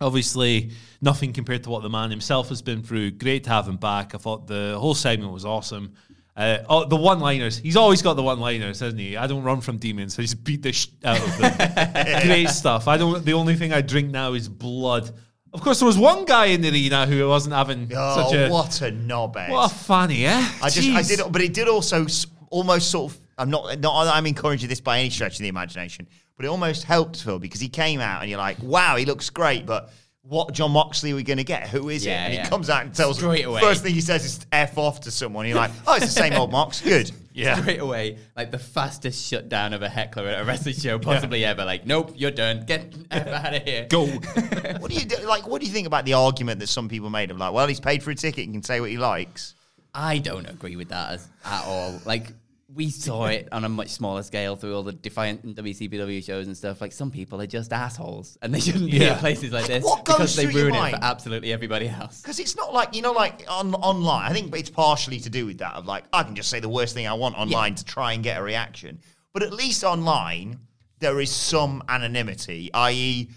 [0.04, 3.12] obviously, nothing compared to what the man himself has been through.
[3.12, 4.14] Great to have him back.
[4.14, 5.94] I thought the whole segment was awesome.
[6.36, 7.58] Uh, oh, the one-liners.
[7.60, 9.16] He's always got the one-liners, hasn't he?
[9.18, 10.18] I don't run from demons.
[10.18, 12.22] I just beat the sh- out of them.
[12.26, 12.88] Great stuff.
[12.88, 13.24] I don't.
[13.24, 15.12] The only thing I drink now is blood.
[15.54, 18.50] Of course, there was one guy in the arena who wasn't having Oh, such a
[18.50, 19.50] what a knobhead.
[19.50, 20.32] what a fanny, eh?
[20.64, 22.08] I just, I did, but it did also
[22.50, 23.20] almost sort of.
[23.38, 24.08] I'm not, not.
[24.08, 26.08] I'm encouraging this by any stretch of the imagination,
[26.44, 29.30] but it almost helped Phil because he came out and you're like, wow, he looks
[29.30, 29.92] great, but.
[30.26, 31.68] What Jon Moxley are we going to get?
[31.68, 32.10] Who is it?
[32.10, 33.60] Yeah, And he comes out and tells Straight away.
[33.60, 35.46] First thing he says is "f off" to someone.
[35.46, 37.12] You're like, "Oh, it's the same old Mox." Good.
[37.34, 37.60] Yeah.
[37.60, 41.66] Straight away, like the fastest shutdown of a heckler at a wrestling show possibly ever.
[41.66, 42.64] Like, nope, you're done.
[42.66, 43.86] Get F out of here.
[43.90, 44.06] Go.
[44.80, 45.46] What do you do, like?
[45.46, 47.82] What do you think about the argument that some people made of like, well, he's
[47.82, 49.56] paid for a ticket and can say what he likes?
[49.94, 52.00] I don't agree with that as, at all.
[52.06, 52.32] Like
[52.76, 56.48] we saw it on a much smaller scale through all the Defiant and WCPW shows
[56.48, 56.82] and stuff.
[56.82, 59.14] Like some people are just assholes, and they shouldn't be Yeah.
[59.14, 61.88] at places like this What goes because they through your ruin it for absolutely everybody
[61.88, 62.22] else.
[62.22, 64.30] Because it's not like you know, like on online.
[64.30, 65.76] I think it's partially to do with that.
[65.76, 68.24] Of like, I can just say the worst thing I want online to try and
[68.24, 69.00] get a reaction.
[69.34, 70.60] But at least online,
[71.00, 72.72] there is some anonymity.
[72.74, 73.30] I.e.,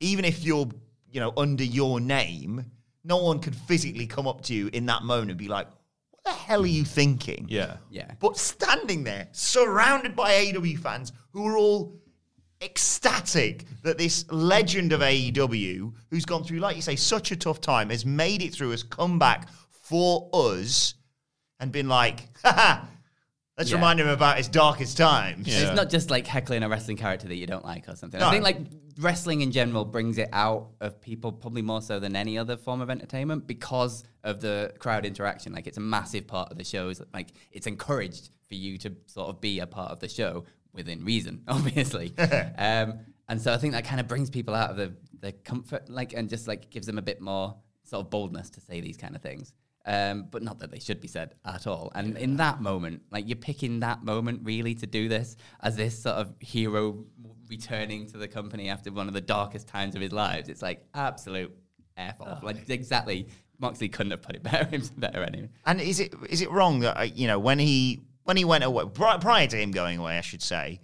[0.00, 0.68] even if you're,
[1.10, 2.64] you know, under your name,
[3.04, 5.77] no one could physically come up to you in that moment and be like, "What
[6.28, 7.76] the hell are you thinking?" Yeah.
[7.90, 8.12] Yeah.
[8.20, 11.98] But standing there, surrounded by AEW fans who are all
[12.60, 17.60] ecstatic that this legend of AEW, who's gone through, like you say, such a tough
[17.60, 20.94] time, has made it through, has come back for us
[21.60, 22.84] and been like, haha,
[23.58, 23.76] let's Yeah.
[23.76, 25.46] remind him about his darkest times.
[25.48, 25.66] Yeah.
[25.66, 28.20] It's not just like heckling a wrestling character that you don't like or something.
[28.20, 28.28] No.
[28.28, 28.58] I think like
[28.98, 32.80] wrestling in general brings it out of people probably more so than any other form
[32.80, 35.52] of entertainment because of the crowd interaction.
[35.52, 37.02] Like it's a massive part of the shows.
[37.12, 41.04] Like it's encouraged for you to sort of be a part of the show within
[41.04, 42.14] reason, obviously.
[42.18, 45.90] um, and so I think that kind of brings people out of the, the comfort,
[45.90, 48.96] like, and just like gives them a bit more sort of boldness to say these
[48.96, 49.52] kind of things.
[49.88, 51.90] Um, but not that they should be said at all.
[51.94, 56.02] And in that moment, like you're picking that moment really to do this as this
[56.02, 57.06] sort of hero
[57.48, 60.50] returning to the company after one of the darkest times of his lives.
[60.50, 61.56] It's like absolute
[61.96, 62.42] f off.
[62.42, 65.48] Like exactly, Moxley couldn't have put it better better anyway.
[65.64, 68.64] And is it is it wrong that uh, you know when he when he went
[68.64, 70.80] away, pri- prior to him going away, I should say,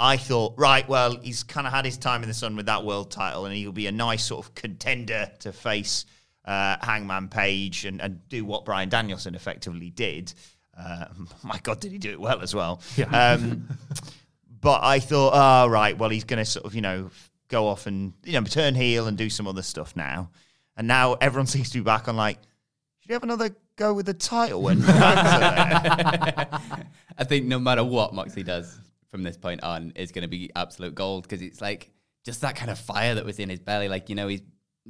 [0.00, 2.86] I thought, right, well, he's kind of had his time in the sun with that
[2.86, 6.06] world title, and he'll be a nice sort of contender to face
[6.46, 10.32] uh, Hangman Page and, and do what Bryan Danielson effectively did.
[10.76, 11.06] Uh,
[11.42, 12.80] my God, did he do it well as well?
[13.10, 13.68] Um,
[14.60, 17.10] but I thought, oh, right, well, he's going to sort of, you know,
[17.48, 20.30] go off and, you know, turn heel and do some other stuff now.
[20.76, 22.38] And now everyone seems to be back on like,
[23.00, 26.48] should you have another go with the title when fans are there?
[27.18, 28.78] I think no matter what Moxley does
[29.10, 31.90] from this point on is going to be absolute gold because it's like
[32.24, 33.88] just that kind of fire that was in his belly.
[33.88, 34.42] Like, you know, he's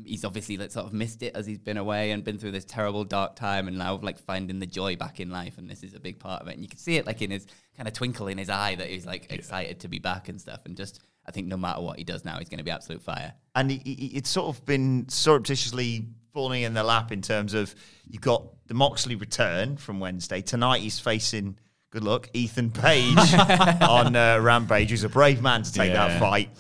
[0.04, 2.64] he's obviously like sort of missed it as he's been away and been through this
[2.64, 5.82] terrible dark time and now of like finding the joy back in life and this
[5.82, 7.88] is a big part of it and you can see it like in his kind
[7.88, 10.76] of twinkle in his eye that he's like excited to be back and stuff and
[10.76, 13.32] just I think no matter what he does now he's going to be absolute fire.
[13.54, 17.74] and he, he- it's sort of been surreptitiously falling in the lap in terms of
[18.06, 20.42] you've got the Moxley return from Wednesday.
[20.42, 21.56] Tonight he's facing,
[21.90, 23.16] good luck, Ethan Page
[23.80, 26.50] on uh, Rampage, who's a brave man to take that fight.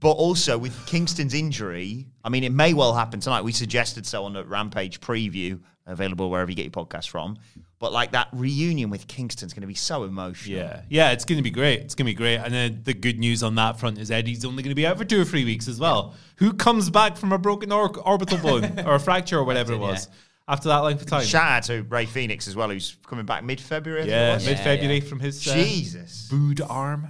[0.00, 3.42] But also with Kingston's injury, I mean, it may well happen tonight.
[3.42, 7.36] We suggested so on the Rampage preview, available wherever you get your podcast from.
[7.80, 10.58] But like that reunion with Kingston's going to be so emotional.
[10.58, 11.80] Yeah, yeah, it's going to be great.
[11.80, 12.36] It's going to be great.
[12.36, 14.98] And then the good news on that front is Eddie's only going to be out
[14.98, 16.14] for two or three weeks as well.
[16.36, 19.78] Who comes back from a broken or- orbital bone or a fracture or whatever it
[19.80, 20.08] was
[20.48, 21.24] after that length of time?
[21.24, 24.08] Shout out to Rey Fenix as well, who's coming back mid February.
[24.08, 26.28] yeah, mid February from his uh, Jesus.
[26.28, 27.08] booed arm.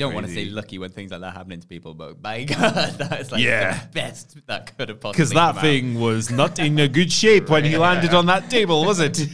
[0.00, 2.44] You don't want to say lucky when things like that happening to people, but by
[2.44, 3.78] God, that is like Yeah.
[3.80, 5.60] the best that could have possibly Because that come out.
[5.60, 9.26] thing was not in a good shape when he landed on that table, was it?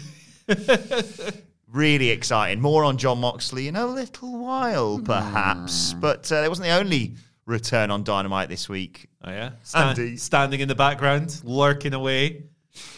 [1.68, 2.60] Really exciting.
[2.62, 5.92] More on Jon Moxley in a little while, perhaps.
[5.94, 9.08] But uh, it wasn't the only return on Dynamite this week.
[9.22, 10.16] Oh yeah, Stand- Andy.
[10.16, 12.44] standing in the background, lurking away.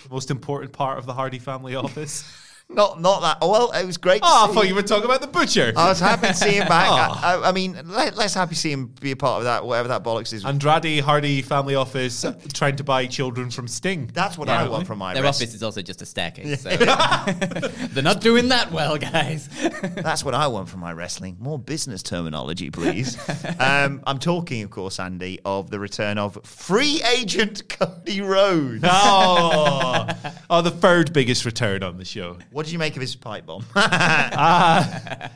[0.05, 2.25] The most important part of the Hardy family office.
[2.71, 3.39] Not, not that.
[3.41, 4.21] Oh, well, it was great.
[4.21, 4.55] to oh, I see.
[4.55, 5.73] thought you were talking about the butcher.
[5.75, 6.89] I was happy to see him back.
[6.89, 7.21] Oh.
[7.23, 9.65] I, I, I mean, let, let's happy to see him be a part of that,
[9.65, 10.45] whatever that bollocks is.
[10.45, 14.11] Andrade Hardy family office trying to buy children from Sting.
[14.13, 14.65] That's what Yeah.
[14.65, 18.21] I want from my Their rest- office is also just a staircase, so they're not
[18.21, 19.49] doing that well, guys.
[19.97, 21.37] That's what I want from my wrestling.
[21.41, 23.17] More business terminology, please.
[23.59, 28.85] um, I'm talking, of course, Andy, of the return of free agent Cody Rhodes.
[28.85, 30.07] Oh,
[30.51, 32.39] oh, the third biggest return on the show.
[32.59, 33.65] What did you make of his pipe bomb?
[33.77, 35.31] Ah,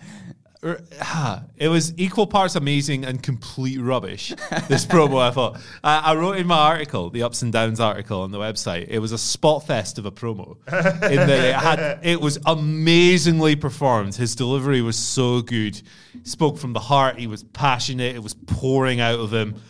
[1.57, 4.31] It was equal parts amazing and complete rubbish.
[4.67, 5.61] This promo, I thought.
[5.85, 8.89] I, I wrote in my article, the ups and downs article on the website.
[8.89, 10.57] It was a spot fest of a promo.
[10.67, 14.17] in that it had, it was amazingly performed.
[14.17, 15.81] His delivery was so good.
[16.13, 17.21] He spoke from the heart.
[17.21, 18.17] He was passionate.
[18.17, 19.63] It was pouring out of him.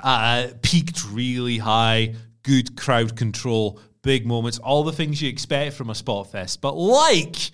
[0.00, 2.14] Uh, peaked really high.
[2.42, 3.80] Good crowd control.
[4.02, 4.58] Big moments.
[4.58, 6.60] All the things you expect from a spot fest.
[6.60, 7.50] But like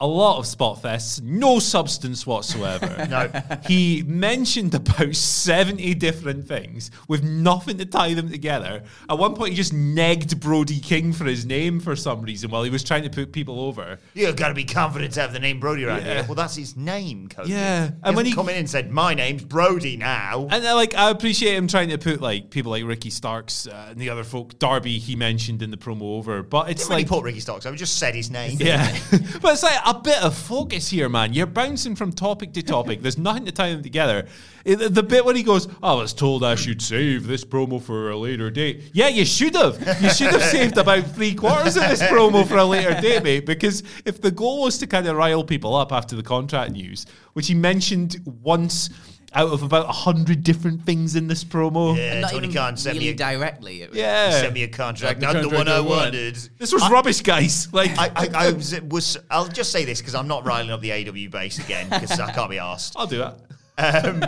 [0.00, 2.90] a lot of spot fests, no substance whatsoever.
[3.14, 3.30] No.
[3.66, 8.82] He mentioned about 70 different things with nothing to tie them together.
[9.08, 12.62] At one point, he just negged Brody King for his name for some reason while
[12.64, 13.98] he was trying to put people over.
[14.14, 16.14] You've got to be confident to have the name Brody around Yeah.
[16.14, 16.24] here.
[16.24, 17.50] Well, that's his name, Cody.
[17.52, 17.88] Yeah.
[17.88, 20.94] He And when he- come in and said, "My name's Brody now," And uh, like,
[20.94, 24.24] I appreciate him trying to put like people like Ricky Starks uh, and the other
[24.24, 26.42] folk, Darby, he mentioned in the promo over.
[26.42, 28.56] But it's didn't really like, put Ricky Starks, I just said his name.
[28.60, 28.96] Yeah,
[29.42, 31.34] but it's like a bit of focus here, man.
[31.34, 33.02] You're bouncing from topic to topic.
[33.02, 34.26] There's nothing to tie them together.
[34.64, 38.10] The bit when he goes, oh, "I was told I should save this promo for
[38.10, 39.78] a later date." Yeah, you should have.
[40.02, 43.44] You should have saved about three quarters of this promo for a later date, mate.
[43.44, 47.04] Because if the goal was to kind of rile people up after the contract news,
[47.34, 48.88] which he mentioned once
[49.34, 52.76] out of about a hundred different things in this promo, Yeah, Not Tony even Khan
[52.76, 53.82] sent really me a, directly.
[53.82, 55.98] It was- yeah, sent me a contract, Like not the the one contract I I
[56.04, 56.36] wanted.
[56.58, 57.72] this was rubbish, guys.
[57.72, 59.16] Like, I, I, I was, was.
[59.30, 62.32] I'll just say this because I'm not riling up the AEW base again because I
[62.32, 62.94] can't be asked.
[62.96, 63.40] I'll do that.
[63.76, 64.22] Um,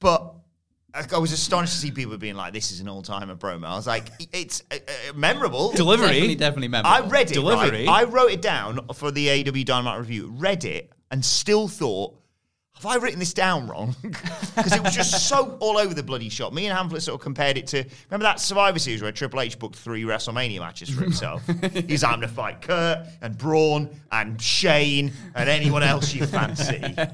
[0.00, 0.34] but
[0.92, 3.74] I, I was astonished to see people being like, "This is an all-timer promo." I
[3.76, 6.06] was like, "It's uh, uh, memorable." Delivery.
[6.08, 7.06] Definitely, definitely memorable.
[7.06, 7.34] I read it.
[7.34, 7.86] Delivery.
[7.86, 7.88] Right?
[7.88, 10.32] I wrote it down for the AEW Dynamite review.
[10.36, 12.14] Read it and still thought,
[12.76, 13.94] have I written this down wrong?
[14.54, 16.52] Because it was just so all over the bloody shop.
[16.52, 19.58] Me and Hamlet sort of compared it to remember that Survivor Series where Triple H
[19.58, 21.42] booked three WrestleMania matches for himself.
[21.88, 26.94] He's having to fight Kurt and Braun and Shane and anyone else you fancy.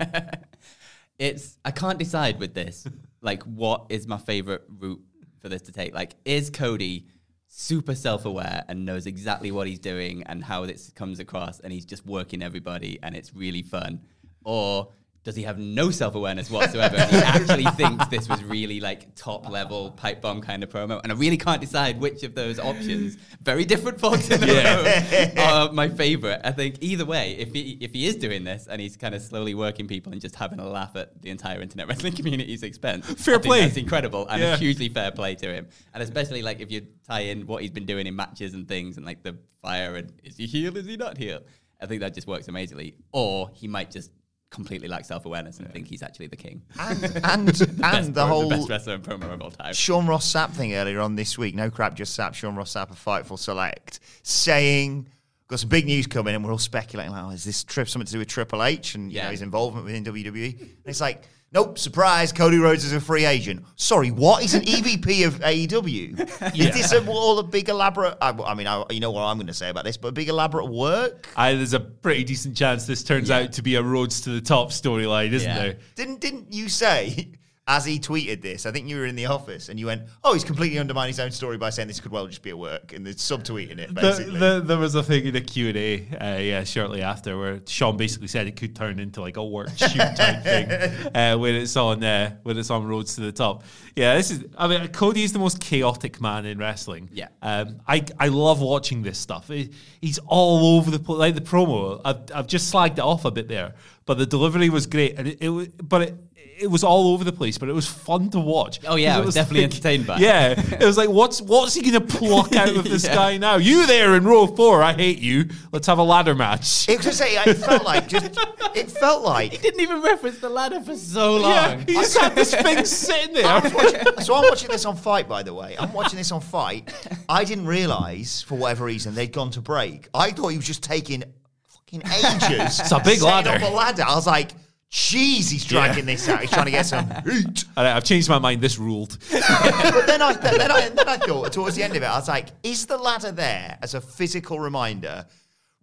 [1.18, 2.86] It's I can't decide with this.
[3.20, 5.02] Like, what is my favorite route
[5.38, 5.94] for this to take?
[5.94, 7.06] Like, is Cody
[7.46, 11.84] super self-aware and knows exactly what he's doing and how this comes across, and he's
[11.84, 14.00] just working everybody, and it's really fun,
[14.44, 14.88] or
[15.22, 16.96] does he have no self awareness whatsoever?
[16.96, 20.98] He actually thinks this was really like top level pipe bomb kind of promo.
[21.02, 25.38] And I really can't decide which of those options, very different folks in the room,
[25.38, 26.40] are my favorite.
[26.42, 29.20] I think either way, if he if he is doing this and he's kind of
[29.20, 33.06] slowly working people and just having a laugh at the entire internet wrestling community's expense,
[33.22, 33.60] Fair play.
[33.60, 34.56] That's incredible and Yeah.
[34.56, 35.68] hugely fair play to him.
[35.92, 38.96] And especially like if you tie in what he's been doing in matches and things
[38.96, 41.40] and like the fire and is he heel, is he not heel?
[41.82, 42.94] I think that just works amazingly.
[43.12, 44.10] Or he might just
[44.50, 46.62] completely lack self awareness and think he's actually the king.
[46.78, 47.24] And and,
[47.60, 49.72] and Best the whole best wrestler and promo of all time.
[49.74, 51.54] Sean Ross Sapp thing earlier on this week.
[51.54, 52.34] No crap, just Sapp.
[52.34, 55.06] Sean Ross Sapp, a Fightful Select, saying
[55.48, 57.12] got some big news coming, and we're all speculating.
[57.12, 59.24] Like, oh, is this trip something to do with Triple H and you Yeah.
[59.24, 60.60] know his involvement within WWE?
[60.60, 61.22] And it's like.
[61.52, 63.64] Nope, surprise, Cody Rhodes is a free agent.
[63.74, 64.40] Sorry, what?
[64.40, 66.54] He's an EVP of AEW.
[66.56, 69.36] Is this a, all a big elaborate, I, I mean, I, you know what I'm
[69.36, 71.28] going to say about this, but a big elaborate work?
[71.36, 74.40] I, there's a pretty decent chance this turns out to be a Rhodes to the
[74.40, 75.58] top storyline, isn't Yeah.
[75.58, 75.78] there?
[75.96, 77.32] Didn't didn't you say
[77.70, 78.66] as he tweeted this?
[78.66, 81.20] I think you were in the office and you went, "Oh, he's completely undermined his
[81.20, 83.94] own story by saying this could well just be a work," and then subtweeting it
[83.94, 84.38] basically.
[84.38, 88.26] the, there was a thing in a Q&A, uh, yeah, shortly after where Sean basically
[88.28, 90.68] said it could turn into like a work shoot type thing
[91.14, 93.62] uh, when it's on uh, when it's on Rhodes to the top.
[93.94, 94.44] Yeah, this is.
[94.58, 97.08] I mean, Cody is the most chaotic man in wrestling.
[97.12, 97.28] Yeah.
[97.42, 99.48] um, I I love watching this stuff.
[99.48, 101.18] He- he's all over the place.
[101.18, 103.74] Like the promo, I've, I've just slagged it off a bit there,
[104.06, 106.14] but the delivery was great, and it, it but it.
[106.62, 108.80] It was all over the place, but it was fun to watch.
[108.86, 110.20] Oh, yeah, I it was definitely entertained by it.
[110.20, 113.14] Yeah, it was like, what's what's he gonna pluck out of this Yeah.
[113.14, 113.56] guy now?
[113.56, 114.82] You there in row four?
[114.82, 115.46] I hate you.
[115.72, 116.86] Let's have a ladder match.
[116.86, 118.38] it was just say it felt like just
[118.74, 121.50] it felt like he Didn't even reference the ladder for so long.
[121.50, 123.44] Yeah, he just had this thing sitting there.
[123.46, 125.76] Watching- so I'm watching this on FITE, by the way.
[125.78, 126.92] I'm watching this on FITE.
[127.26, 130.08] I didn't realise, for whatever reason, they'd gone to break.
[130.12, 131.24] I thought he was just taking
[131.68, 132.80] fucking ages.
[132.80, 133.48] It's a big ladder.
[133.48, 134.02] Up a ladder.
[134.06, 134.50] I was like,
[134.90, 136.40] "Jeez, he's dragging this out.
[136.40, 138.60] He's trying to get some heat." All right, I've changed my mind.
[138.60, 139.18] This ruled.
[139.30, 142.28] But then I, then, I, then I thought towards the end of it, I was
[142.28, 145.26] like, is the ladder there as a physical reminder?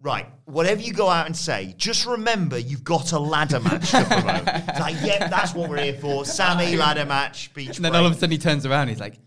[0.00, 4.04] Right, whatever you go out and say, just remember you've got a ladder match to
[4.04, 4.42] promote.
[4.46, 6.24] It's like, yeah, that's what we're here for.
[6.24, 8.00] Sammy, ladder match, beach And then break.
[8.02, 8.88] all of a sudden he turns around.
[8.88, 9.18] He's like,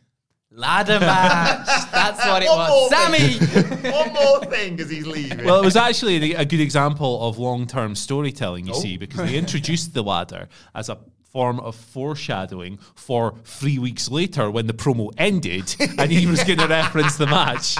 [0.51, 1.65] ladder match.
[1.91, 2.69] That's what it One was.
[2.69, 3.91] more Sammy.
[3.91, 5.45] One more thing because he's leaving.
[5.45, 8.67] Well, it was actually a, a good example of long-term storytelling.
[8.67, 8.79] You Oh.
[8.79, 10.97] see, because they introduced the ladder as a
[11.31, 16.59] form of foreshadowing for three weeks later when the promo ended, and he was going
[16.65, 17.77] to reference the match.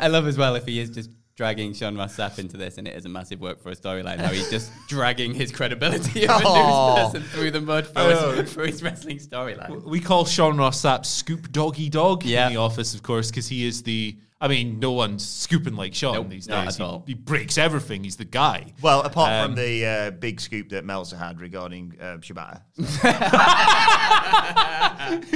[0.00, 2.88] I love as well if he is just dragging Sean Ross Sapp into this, and
[2.88, 4.18] it is a massive work for a storyline.
[4.18, 6.96] How he's just dragging his credibility of a oh.
[6.96, 8.44] news person through the mud for, his, oh.
[8.44, 9.84] for his wrestling storyline.
[9.84, 12.48] We call Sean Ross Sapp Scoop Doggy Dog Yeah.
[12.48, 14.18] in the office, of course, because he is the.
[14.40, 16.76] I mean, no one's scooping like Sean Nope, these days.
[16.76, 18.04] He, he breaks everything.
[18.04, 18.72] He's the guy.
[18.80, 22.60] Well, apart Um, from the uh, big scoop that Meltzer had regarding uh, Shibata.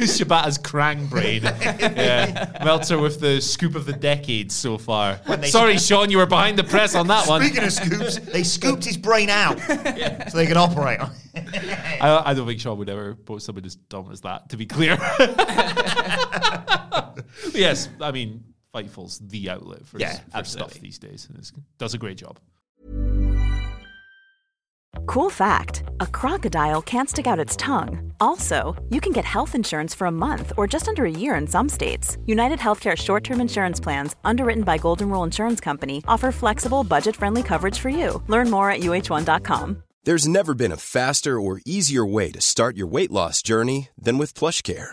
[0.07, 1.43] Shibata's Krang brain.
[1.43, 2.59] yeah.
[2.65, 5.17] Meltzer with the scoop of the decade so far.
[5.27, 7.43] they- Sorry, Sean, you were behind the press on that one.
[7.43, 11.99] Speaking of scoops, they scooped his brain out so they could operate on it.
[12.01, 14.67] I, I don't think Sean would ever post something as dumb as that, to be
[14.67, 14.93] clear.
[17.53, 21.28] yes, I mean, Fightful's the outlet for, Yeah, for stuff these days.
[21.28, 22.38] And it does a great job.
[25.06, 28.12] Cool fact a crocodile can't stick out its tongue.
[28.20, 31.46] Also, you can get health insurance for a month or just under a year in
[31.46, 32.18] some states.
[32.26, 37.16] United Healthcare short term insurance plans, underwritten by Golden Rule Insurance Company, offer flexible, budget
[37.16, 38.22] friendly coverage for you.
[38.28, 39.82] Learn more at uh1.com.
[40.04, 44.18] There's never been a faster or easier way to start your weight loss journey than
[44.18, 44.92] with PlushCare.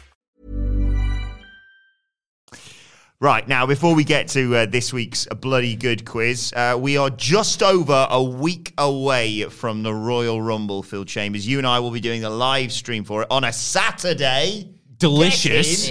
[3.21, 7.11] Right, now, before we get to uh, this week's bloody good quiz, uh, we are
[7.11, 11.47] just over a week away from the Royal Rumble, Phil Chambers.
[11.47, 14.73] You and I will be doing the live stream for it on a Saturday.
[14.97, 15.83] delicious.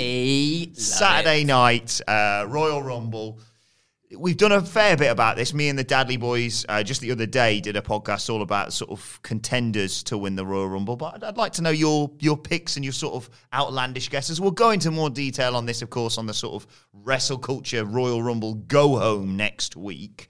[0.74, 1.46] Saturday it.
[1.46, 3.38] night, uh, Royal Rumble.
[4.16, 5.54] We've done a fair bit about this.
[5.54, 8.72] Me and the Dadley boys uh, just the other day did a podcast all about
[8.72, 10.96] sort of contenders to win the Royal Rumble.
[10.96, 14.40] But I'd, I'd like to know your your picks and your sort of outlandish guesses.
[14.40, 17.84] We'll go into more detail on this, of course, on the sort of Wrestle Culture
[17.84, 20.28] Royal Rumble go home next week.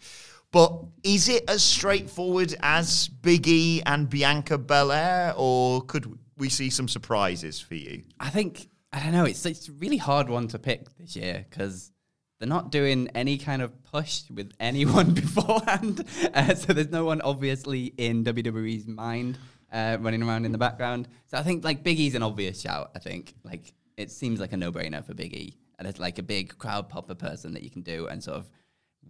[0.52, 6.70] But is it as straightforward as Big E and Bianca Belair, or could we see
[6.70, 8.02] some surprises for you?
[8.18, 9.24] I think I don't know.
[9.24, 11.92] It's it's a really hard one to pick this year because
[12.40, 16.04] they're not doing any kind of push with anyone beforehand.
[16.34, 19.38] Uh, so there's no one obviously in WWE's mind
[19.70, 21.06] uh, running around in the background.
[21.26, 22.92] So I think like Big E's an obvious shout.
[22.96, 26.22] I think like it seems like a no-brainer for Big E, and it's like a
[26.22, 28.50] big crowd popper person that you can do and sort of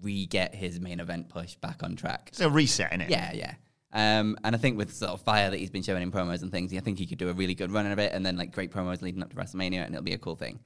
[0.02, 2.30] re-get his main event push back on track.
[2.32, 3.10] It's a reset, is it?
[3.10, 3.54] Yeah, yeah.
[3.92, 6.50] Um, and I think with sort of fire that he's been showing in promos and
[6.50, 8.52] things, I think he could do a really good run of it, and then like
[8.52, 10.58] great promos leading up to WrestleMania, and it'll be a cool thing.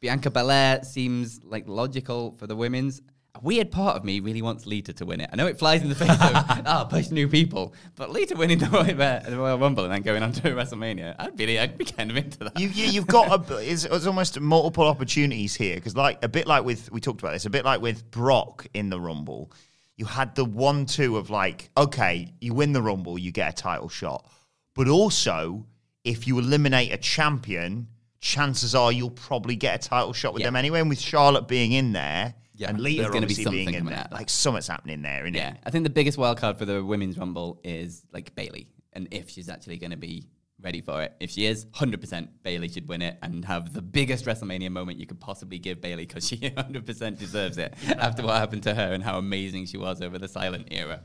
[0.00, 3.00] Bianca Belair seems like logical for the women's.
[3.34, 5.30] A weird part of me really wants Lita to win it.
[5.32, 8.58] I know it flies in the face of oh, push new people, but Lita winning
[8.58, 11.84] the Royal, the Royal Rumble and then going on to WrestleMania, I'd be I'd be
[11.84, 12.58] kind of into that.
[12.58, 16.46] You, you, you've got a, it's, it's almost multiple opportunities here because, like a bit
[16.46, 19.52] like with we talked about this, a bit like with Brock in the Rumble,
[19.96, 23.88] you had the one-two of like, okay, you win the Rumble, you get a title
[23.88, 24.28] shot,
[24.74, 25.66] but also
[26.02, 27.88] if you eliminate a champion,
[28.20, 30.48] chances are you'll probably get a title shot with Yeah.
[30.48, 30.80] them anyway.
[30.80, 33.86] And with Charlotte being in there Yeah, and Lita gonna be obviously something being in
[33.86, 35.58] there, like something's happening there, isn't Yeah, it?
[35.64, 39.30] I think the biggest wild card for the women's rumble is like Bayley, and if
[39.30, 40.26] she's actually going to be
[40.60, 41.14] ready for it.
[41.20, 44.98] If she is, hundred percent, Bayley should win it and have the biggest WrestleMania moment
[44.98, 48.74] you could possibly give Bayley because she hundred percent deserves it after what happened to
[48.74, 51.02] her and how amazing she was over the silent era.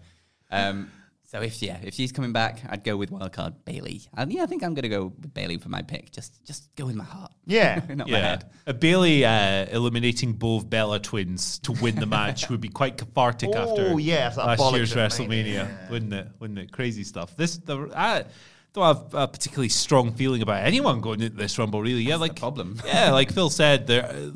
[0.49, 0.89] Um,
[1.33, 4.01] so if yeah, if she's coming back, I'd go with wild card Bayley.
[4.15, 6.11] And yeah, I think I'm going to go with Bayley for my pick.
[6.11, 7.31] Just just go with my heart.
[7.47, 7.81] Yeah.
[7.89, 8.51] not my head.
[8.67, 13.49] a Bayley uh, eliminating both Bella twins to win the match would be quite cathartic
[13.55, 15.87] Oh, after yeah, last year's WrestleMania, Mania.
[15.89, 16.27] wouldn't it?
[16.37, 16.71] Wouldn't it?
[16.71, 17.35] Crazy stuff.
[17.35, 18.25] This the I
[18.73, 21.81] don't have a particularly strong feeling about anyone going into this Rumble.
[21.81, 22.79] Really, yeah, like problem.
[22.85, 24.05] Yeah, like Phil said, there.
[24.05, 24.29] uh,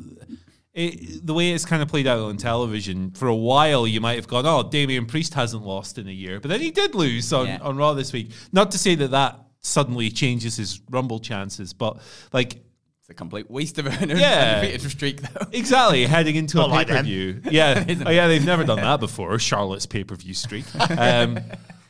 [0.78, 4.14] It, the way it's kind of played out on television, for a while you might
[4.16, 7.32] have gone, "Oh, Damian Priest hasn't lost in a year," but then he did lose
[7.32, 7.58] on, Yeah.
[7.62, 8.30] on Raw this week.
[8.52, 11.98] Not to say that that suddenly changes his Rumble chances, but
[12.32, 12.62] like
[13.00, 14.60] It's a complete waste of an Yeah.
[14.60, 15.46] undefeated streak, though.
[15.52, 17.40] Exactly, heading into Not a pay per view.
[17.50, 19.36] Yeah, oh yeah, they've never done that before.
[19.40, 20.64] Charlotte's pay per view streak,
[20.96, 21.40] um,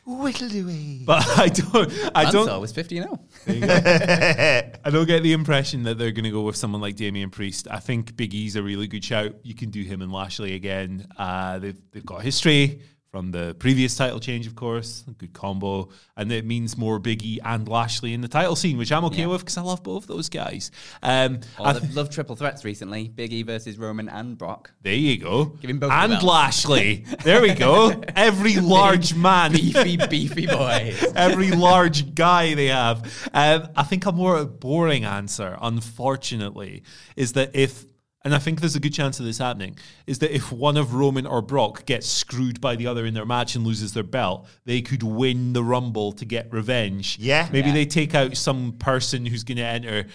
[0.09, 0.65] Whittle do
[1.05, 1.91] but I don't.
[2.15, 2.61] I Mansoor don't.
[2.61, 3.19] was 50 0.
[3.47, 7.67] I don't get the impression that they're going to go with someone like Damian Priest.
[7.69, 9.35] I think Big E's a really good shout.
[9.43, 11.07] You can do him and Lashley again.
[11.15, 12.81] Uh, they've they've got history
[13.11, 15.03] from the previous title change, of course.
[15.17, 18.91] Good combo, and it means more Big E and Lashley in the title scene, which
[18.91, 19.25] I'm okay Yeah.
[19.27, 20.69] with because I love both those guys.
[21.01, 23.07] Um, Oh, I they've loved triple threats recently.
[23.07, 24.71] Big E versus Roman and Brock.
[24.83, 25.45] There you go.
[25.45, 26.23] Give him both and belts.
[26.25, 27.05] Lashley.
[27.23, 27.99] There we go.
[28.15, 29.53] Every large man.
[29.53, 31.03] Beefy, beefy boys.
[31.15, 32.99] Every large guy they have.
[33.33, 36.83] Um, I think a more boring answer, unfortunately,
[37.15, 37.85] is that if,
[38.25, 40.93] and I think there's a good chance of this happening, is that if one of
[40.93, 44.45] Roman or Brock gets screwed by the other in their match and loses their belt,
[44.65, 47.17] they could win the Rumble to get revenge.
[47.19, 47.47] Yeah.
[47.51, 47.75] Maybe Yeah.
[47.75, 50.05] they take out some person who's going to enter.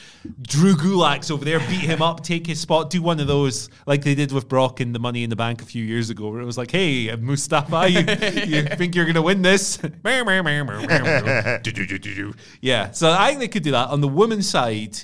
[0.42, 4.05] Drew Gulak's over there, beat him up, take his spot, do one of those like
[4.05, 6.42] they did with Brock in the Money in the Bank a few years ago, where
[6.42, 8.00] it was like, hey, Mustafa, you,
[8.46, 9.78] you think you're going to win this?
[12.61, 13.88] yeah, so I think they could do that.
[13.88, 14.98] On the women's side,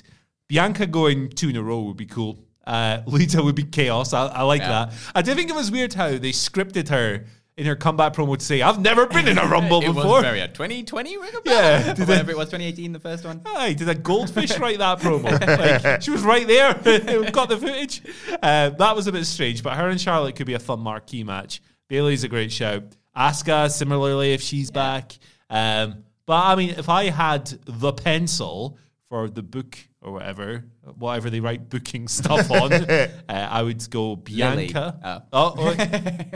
[0.47, 2.37] Bianca going two in a row would be cool.
[2.65, 4.13] Uh, Lita would be chaos.
[4.13, 4.85] I, I like Yeah.
[4.85, 4.93] that.
[5.15, 7.25] I did think it was weird how they scripted her
[7.57, 10.05] in her comeback promo to say, I've never been in a Rumble it before.
[10.05, 11.49] was very, uh, 2020 ring a?
[11.49, 11.93] Yeah.
[11.93, 13.41] Did whatever it was, 2018, the first one.
[13.45, 15.83] Hi, did a goldfish write that promo?
[15.83, 16.73] Like, she was right there.
[17.31, 18.01] Got the footage.
[18.41, 21.23] Uh, that was a bit strange, but her and Charlotte could be a fun marquee
[21.23, 21.61] match.
[21.89, 22.83] Bayley's a great shout.
[23.17, 25.17] Asuka, similarly, if she's back.
[25.49, 28.77] Um, but I mean, if I had the pencil
[29.09, 30.65] for the book or whatever,
[30.97, 35.23] whatever they write booking stuff on, uh, I would go Bianca.
[35.31, 35.53] Oh.
[35.57, 35.75] oh,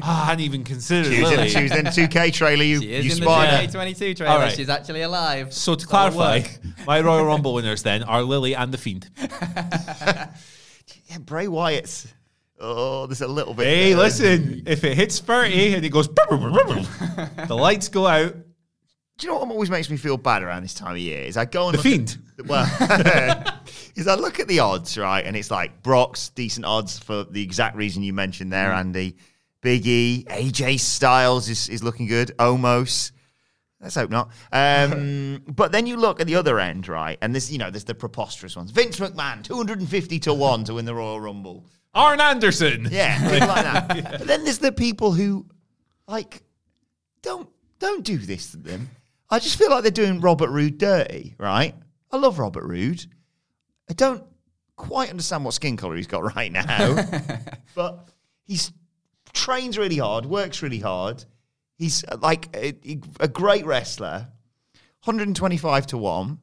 [0.02, 1.50] ah, I hadn't even considered She was, in, Lilly.
[1.50, 2.64] she was in 2K trailer.
[2.64, 3.58] You, She is you in the spotted her.
[3.68, 4.34] 2022 trailer.
[4.34, 4.56] All right.
[4.56, 5.54] She's actually alive.
[5.54, 6.42] So to clarify,
[6.88, 9.10] my Royal Rumble winners then are Lilly and the Fiend.
[11.08, 12.08] Yeah, Bray Wyatt's.
[12.60, 13.66] Oh, there's a little bit.
[13.66, 13.98] Hey, there.
[13.98, 18.36] listen, if it hits 30 and it goes, the lights go out.
[19.18, 21.22] Do you know what always makes me feel bad around this time of year?
[21.22, 22.18] Is I go and The Fiend.
[22.38, 22.66] At, well,
[23.96, 27.42] is I look at the odds, right, and it's like Brock's decent odds for the
[27.42, 28.78] exact reason you mentioned there, Mm.
[28.78, 29.16] Andy.
[29.62, 32.32] Big E, AJ Styles is, is looking good.
[32.38, 33.12] Omos.
[33.82, 34.30] Let's hope not.
[34.52, 37.18] Um, but then you look at the other end, right?
[37.22, 38.70] And this, you know, there's the preposterous ones.
[38.72, 41.66] Vince McMahon, 250 to 1 to win the Royal Rumble.
[41.96, 42.90] Arn Anderson.
[42.92, 43.88] Yeah, people like that.
[44.20, 45.46] But then there's the people who,
[46.08, 46.44] like,
[47.22, 47.50] don't
[47.80, 48.90] don't do this to them.
[49.36, 51.76] I just feel like they're doing Robert Roode dirty, right?
[52.10, 53.06] I love Robert Roode.
[53.90, 54.24] I don't
[54.78, 56.96] quite understand what skin color he's got right now,
[57.76, 58.08] but
[58.46, 58.72] he's
[59.34, 61.26] trains really hard, works really hard.
[61.78, 62.78] He's uh, like a,
[63.20, 64.30] a great wrestler.
[65.04, 66.40] 125 to 1.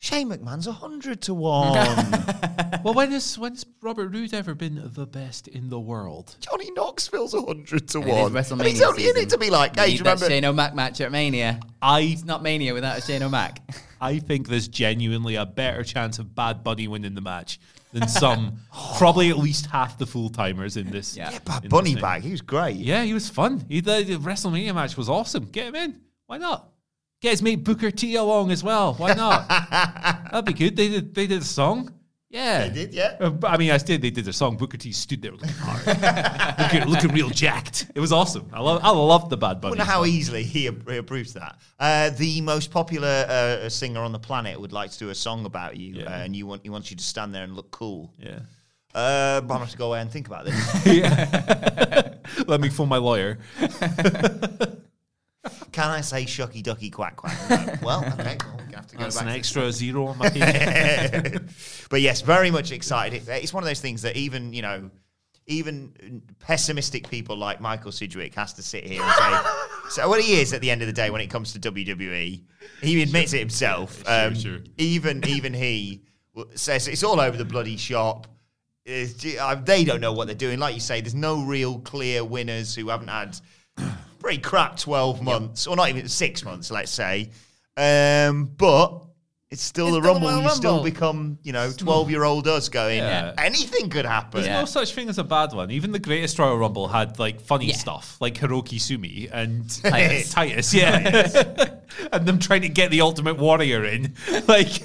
[0.00, 1.72] Shane McMahon's 100 to 1.
[2.84, 6.36] well, when has when's Robert Roode ever been the best in the world?
[6.38, 8.18] Johnny Knoxville's 100 to And 1.
[8.18, 10.28] is WrestleMania And he's only in it to be like, You hey, do you remember?
[10.28, 11.58] Shane O'Mac match at Mania.
[11.82, 13.60] I It's not Mania without a Shane O'Mac.
[14.00, 17.58] I think there's genuinely a better chance of Bad Bunny winning the match
[17.92, 18.60] than some,
[18.98, 21.16] probably at least half the full timers in this.
[21.16, 21.32] Yeah.
[21.32, 22.22] Yeah, Bad in Bunny this back.
[22.22, 22.76] He was great.
[22.76, 23.64] Yeah, he was fun.
[23.68, 25.46] He, the, the WrestleMania match was awesome.
[25.46, 26.00] Get him in.
[26.26, 26.68] Why not?
[27.20, 28.94] Get his mate Booker T along as well.
[28.94, 29.48] Why not?
[30.30, 30.76] That'd be good.
[30.76, 31.14] They did.
[31.14, 31.92] They did a song.
[32.30, 33.16] Yeah, They did, yeah.
[33.18, 34.02] Uh, I mean, I did.
[34.02, 34.58] They did their song.
[34.58, 35.86] Booker T stood there looking hard,
[36.60, 37.86] looking, looking real jacked.
[37.94, 38.50] It was awesome.
[38.52, 38.80] I love.
[38.84, 40.08] I loved the Bad I wonder how song.
[40.08, 41.56] easily he, he approves that.
[41.80, 45.46] Uh, the most popular uh, singer on the planet would like to do a song
[45.46, 46.04] about you, Yeah.
[46.04, 48.12] uh, and you want he wants you to stand there and look cool.
[48.18, 48.40] Yeah.
[48.94, 50.86] Uh, I'm gonna have to go away and think about this.
[52.46, 53.38] Let me phone my lawyer.
[55.78, 57.38] Can I say shucky ducky quack quack?
[57.50, 57.74] No.
[57.82, 59.26] well, okay, well, we're gonna have to go That's back.
[59.26, 61.40] an to- extra zero on my page.
[61.90, 63.28] but yes, very much excited.
[63.28, 64.90] It- It's one of those things that even you know,
[65.46, 69.50] even pessimistic people like Michael Sidgwick has to sit here and say.
[69.90, 72.42] so what he is at the end of the day when it comes to WWE,
[72.82, 74.02] he admits it himself.
[74.08, 74.58] Um, sure.
[74.78, 76.02] Even even he
[76.34, 78.26] w- says it's all over the bloody shop.
[78.84, 80.58] It's- uh, they don't know what they're doing.
[80.58, 83.38] Like you say, there's no real clear winners who haven't had
[84.18, 87.30] pretty crap 12 months, or not even six months, let's say.
[87.76, 89.04] Um, but
[89.50, 90.28] it's still It's the still the Rumble.
[90.28, 90.84] Royal You still Rumble.
[90.84, 93.32] become, you know, 12 year old us going, Yeah.
[93.38, 94.40] anything could happen.
[94.42, 94.60] There's Yeah.
[94.60, 95.70] no such thing as a bad one.
[95.70, 97.76] Even the greatest Royal Rumble had like funny Yeah.
[97.76, 100.30] stuff, like Hiroki Sumi and Titus.
[100.32, 101.70] Titus, yeah,
[102.12, 104.14] and them trying to get the Ultimate Warrior in,
[104.48, 104.82] like.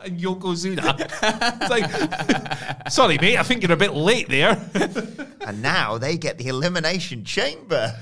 [0.00, 0.96] And Yokozuna.
[1.60, 4.56] It's like, sorry, mate, I think you're a bit late there.
[5.40, 7.94] And now they get the Elimination Chamber.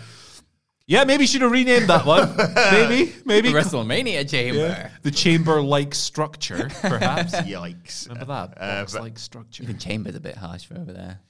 [0.86, 2.34] Yeah, maybe you should have renamed that one.
[2.72, 3.52] maybe, maybe.
[3.52, 4.58] The WrestleMania chamber.
[4.60, 4.90] Yeah.
[5.02, 7.34] The chamber-like structure, perhaps.
[7.36, 8.08] Yikes.
[8.08, 9.62] Remember that Uh, box-like structure.
[9.64, 11.20] Even chamber's a bit harsh for over there.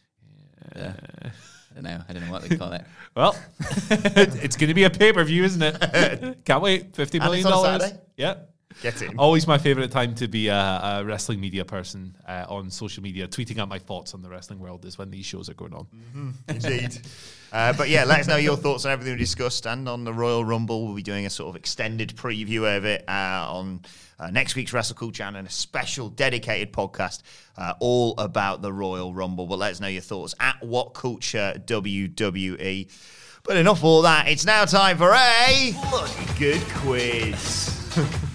[0.75, 0.93] Yeah.
[1.25, 2.01] I don't know.
[2.09, 2.85] I don't know what they call it.
[3.17, 3.35] Well,
[3.91, 6.45] it's going to be a pay per view, isn't it?
[6.45, 6.95] Can't wait.
[6.95, 7.83] Fifty And it's on dollars.
[7.83, 8.01] Saturday?
[8.19, 8.35] Yeah.
[8.83, 9.13] Get it.
[9.17, 13.27] Always my favorite time to be a, a wrestling media person uh, on social media,
[13.27, 16.35] tweeting out my thoughts on the wrestling world is when these shows are going on.
[16.47, 16.99] Indeed.
[17.53, 20.13] Uh, but yeah, let us know your thoughts on everything we discussed and on the
[20.13, 20.87] Royal Rumble.
[20.87, 23.83] We'll be doing a sort of extended preview of it uh, on
[24.19, 27.23] uh, next week's Wrestle Culture and a special dedicated podcast
[27.57, 29.47] uh, all about the Royal Rumble.
[29.47, 32.91] But let us know your thoughts at What Culture WWE.
[33.45, 34.29] But enough of all that.
[34.29, 37.73] It's now time for a bloody good quiz.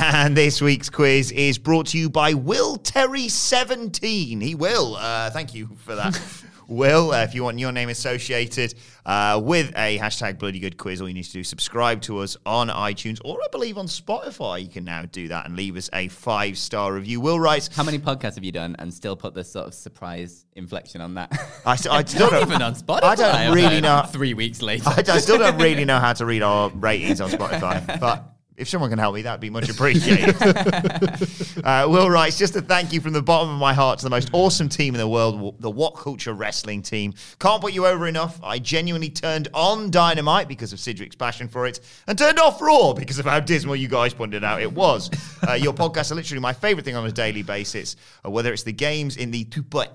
[0.00, 4.40] And this week's quiz is brought to you by Will Terry17.
[4.40, 4.94] He will.
[4.94, 6.20] Uh, thank you for that.
[6.68, 8.74] Will, uh, if you want your name associated
[9.06, 12.18] uh, with a hashtag bloody good quiz, all you need to do is subscribe to
[12.18, 14.62] us on iTunes or I believe on Spotify.
[14.62, 17.22] You can now do that and leave us a five star review.
[17.22, 20.44] Will writes, How many podcasts have you done and still put this sort of surprise
[20.56, 21.32] inflection on that?
[21.64, 23.02] I, st- I still don't, even on Spotify.
[23.02, 24.04] I don't really know.
[24.06, 24.90] Three weeks later.
[24.90, 28.68] I, I still don't really know how to read our ratings on Spotify, but if
[28.68, 30.34] someone can help me, that'd be much appreciated.
[31.64, 34.10] uh, Will writes, just a thank you from the bottom of my heart to the
[34.10, 37.14] most awesome team in the world, the What Culture Wrestling team.
[37.38, 38.40] Can't put you over enough.
[38.42, 41.78] I genuinely turned on Dynamite because of Sidgwick's passion for it,
[42.08, 45.08] and turned off Raw because of how dismal you guys pointed out it was.
[45.48, 47.94] Uh, your podcasts are literally my favorite thing on a daily basis,
[48.26, 49.88] uh, whether it's the games in the 2.0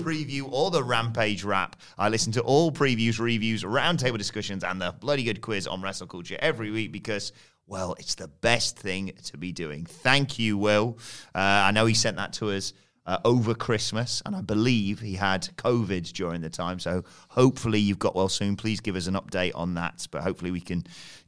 [0.00, 1.74] preview or the Rampage wrap.
[1.98, 6.06] I listen to all previews, reviews, roundtable discussions, and the bloody good quiz on Wrestle
[6.06, 7.32] Culture every week because.
[7.72, 9.86] Well, it's the best thing to be doing.
[9.86, 10.98] Thank you, Will.
[11.34, 12.74] Uh, I know he sent that to us
[13.06, 16.78] uh, over Christmas, and I believe he had COVID during the time.
[16.78, 18.56] So hopefully you've got well soon.
[18.56, 20.06] Please give us an update on that.
[20.10, 20.84] But hopefully we can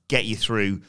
[0.09, 0.83] get you through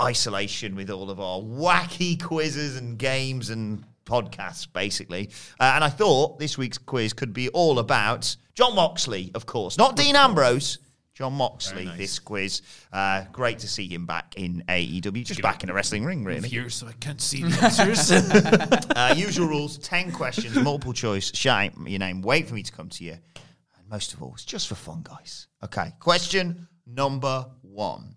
[0.00, 5.28] isolation with all of our wacky quizzes and games and podcasts, basically.
[5.60, 9.76] Uh, and I thought this week's quiz could be all about Jon Moxley, of course,
[9.76, 10.78] not Dean Ambrose.
[11.18, 12.62] Jon Moxley, this quiz.
[12.92, 16.48] Uh, great to see him back in AEW, just back in a wrestling ring, really.
[16.48, 18.12] Here, so I can't see the answers.
[18.98, 21.34] Uh, usual rules 10 questions, multiple choice.
[21.34, 23.12] Shout out your name, wait for me to come to you.
[23.14, 25.48] And most of all, it's just for fun, guys.
[25.64, 28.14] Okay, question number one.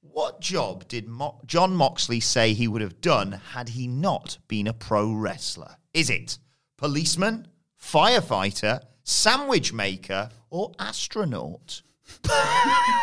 [0.00, 4.68] What job did Mo- Jon Moxley say he would have done had he not been
[4.68, 5.76] a pro wrestler?
[5.92, 6.38] Is it
[6.78, 7.48] policeman,
[7.78, 11.82] firefighter, sandwich maker, or astronaut?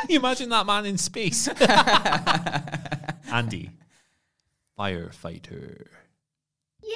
[0.09, 1.47] You imagine that man in space?
[3.31, 3.69] Andy,
[4.77, 5.87] firefighter.
[6.83, 6.89] Yay!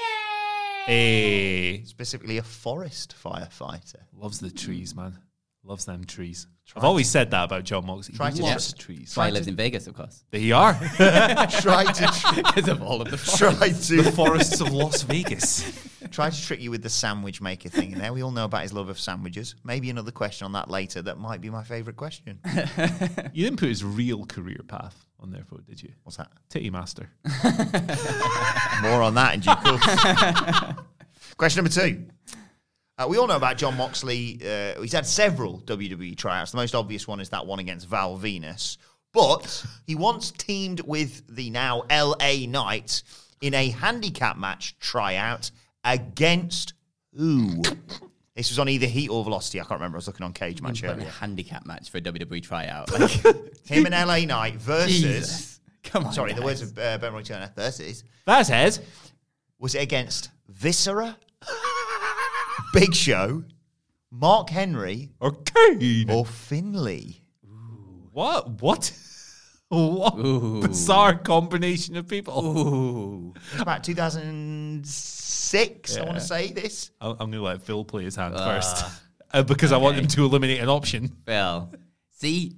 [0.85, 4.01] Hey, Specifically, a forest firefighter.
[4.15, 5.17] loves the trees, man.
[5.63, 6.47] Loves them trees.
[6.75, 8.15] I've always said that about Jon Moxley.
[8.15, 8.99] Try He to loves just- trees.
[9.09, 10.23] That's why he lives in Vegas, of course.
[10.31, 10.73] There you are.
[11.59, 15.63] Try to tr- Because of all of the try the forests of Las Vegas.
[16.11, 17.93] Try to trick you with the sandwich maker thing.
[17.93, 19.55] And there we all know about his love of sandwiches.
[19.63, 21.01] Maybe another question on that later.
[21.01, 22.39] That might be my favourite question.
[23.33, 25.91] You didn't put his real career path on there, for did you?
[26.03, 26.29] What's that?
[26.49, 27.09] Titty Master.
[28.81, 30.75] More on that in due course.
[31.37, 32.05] Question number two.
[32.97, 34.39] Uh, we all know about Jon Moxley.
[34.41, 36.51] Uh, he's had several WWE tryouts.
[36.51, 38.77] The most obvious one is that one against Val Venis.
[39.13, 43.03] But he once teamed with the now LA Knight
[43.41, 45.51] in a handicap match tryout
[45.83, 46.73] against
[47.15, 47.61] who?
[48.35, 49.59] This was on either Heat or Velocity.
[49.59, 49.97] I can't remember.
[49.97, 51.09] I was looking on Cagematch Put a earlier.
[51.09, 52.91] handicap match for a WWE tryout.
[52.99, 53.09] Like,
[53.65, 54.91] Him and LA Knight versus.
[55.01, 55.59] Jesus.
[55.83, 56.13] Come on.
[56.13, 57.51] Sorry, the words of uh, Ben Roy Turner.
[57.55, 58.03] Versus.
[58.27, 58.79] It.
[59.59, 61.17] Was it against Viscera,
[62.73, 63.43] Big Show,
[64.11, 66.05] Mark Henry, Okay.
[66.09, 67.21] or Finlay?
[68.11, 68.61] What?
[68.61, 68.91] What?
[69.69, 70.61] What Ooh.
[70.61, 72.45] bizarre combination of people?
[72.45, 73.33] Ooh.
[73.59, 76.91] About 2006, I want to say this.
[77.01, 78.85] I'm going to let Phil play his hand first
[79.33, 81.15] uh, because I want him to eliminate an option.
[81.27, 81.71] Well,
[82.11, 82.53] see,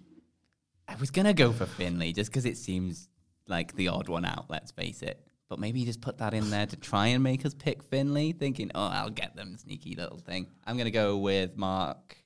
[0.88, 3.10] I was gonna go for Finlay just because it seems
[3.48, 4.46] like the odd one out.
[4.50, 5.24] Let's face it.
[5.48, 8.32] But maybe you just put that in there to try and make us pick Finlay,
[8.32, 12.18] thinking, "Oh, I'll get them sneaky little thing." I'm gonna go with Mark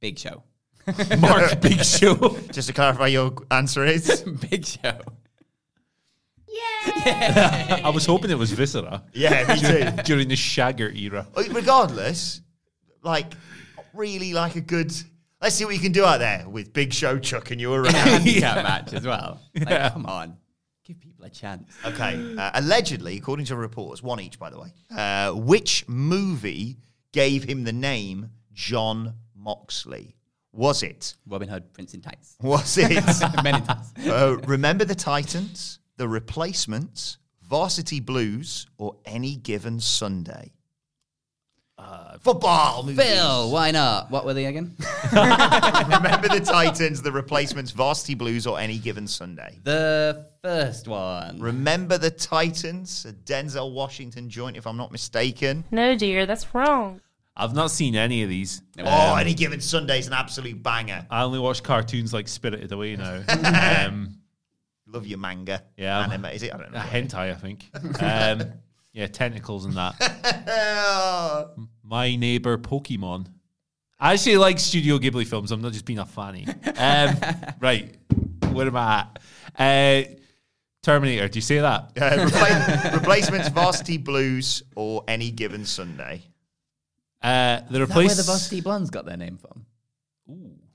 [0.00, 0.42] Big Show.
[1.18, 2.38] Mark Big Show.
[2.52, 4.98] Just to clarify, your answer is Big Show.
[6.48, 7.80] Yeah.
[7.84, 10.02] I was hoping it was Viscera yeah, me too.
[10.04, 11.26] during the Shagger era.
[11.36, 12.42] Uh, Regardless,
[13.02, 13.32] like
[13.92, 14.92] really like a good.
[15.42, 17.94] Let's see what you can do out there with Big Show chucking you around.
[17.94, 19.40] handicap match as well.
[19.54, 19.90] Like, Yeah.
[19.90, 20.36] come on,
[20.84, 21.70] give people a chance.
[21.84, 22.36] Okay.
[22.38, 26.78] Uh, allegedly, according to reports, one each, by the way, uh, which movie
[27.12, 30.14] gave him the name Jon Moxley?
[30.54, 31.16] Was it?
[31.26, 32.90] Robin Hood, Prince in Tights, Was it?
[33.42, 33.92] Men in Tights.
[34.06, 40.52] uh, Remember the Titans, The Replacements, Varsity Blues, or Any Given Sunday?
[41.76, 43.04] Uh, football movies.
[43.04, 44.08] Phil, why not?
[44.10, 44.76] What were they again?
[45.12, 49.58] Remember the Titans, The Replacements, Varsity Blues, or Any Given Sunday?
[49.64, 51.40] the first one.
[51.40, 55.64] Remember the Titans, a Denzel Washington joint, if I'm not mistaken.
[55.72, 57.00] No, dear, that's wrong.
[57.36, 58.62] I've not seen any of these.
[58.78, 61.04] Oh, Any Given Sunday is an absolute banger.
[61.10, 63.22] I only watch cartoons like Spirited Away now.
[63.88, 64.18] um,
[64.86, 65.62] Love your manga.
[65.76, 66.00] Yeah.
[66.00, 66.54] Anime, is it?
[66.54, 66.78] I don't a know.
[66.78, 67.70] hentai, I think.
[68.00, 68.52] Um,
[68.92, 71.50] yeah, tentacles and that.
[71.82, 73.26] My neighbor Pokemon.
[73.98, 75.50] I actually like Studio Ghibli films.
[75.50, 76.46] I'm not just being a fanny.
[76.76, 77.16] Um,
[77.58, 77.96] right,
[78.52, 79.06] where am I
[79.58, 80.08] at?
[80.08, 80.10] Uh,
[80.84, 81.26] Terminator.
[81.28, 81.90] Do you say that?
[81.96, 86.22] Uh, repla- replacements, Varsity Blues, or Any Given Sunday.
[87.24, 89.64] Uh, the Is that where the Varsity Blondes got their name from?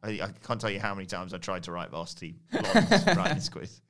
[0.04, 3.36] I, I can't tell you how many times I tried to write Varsity Blondes writing
[3.36, 3.82] this quiz.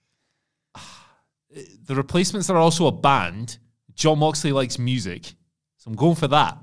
[1.86, 3.58] the replacements are also a band.
[3.96, 5.26] Jon Moxley likes music,
[5.78, 6.58] so I'm going for that.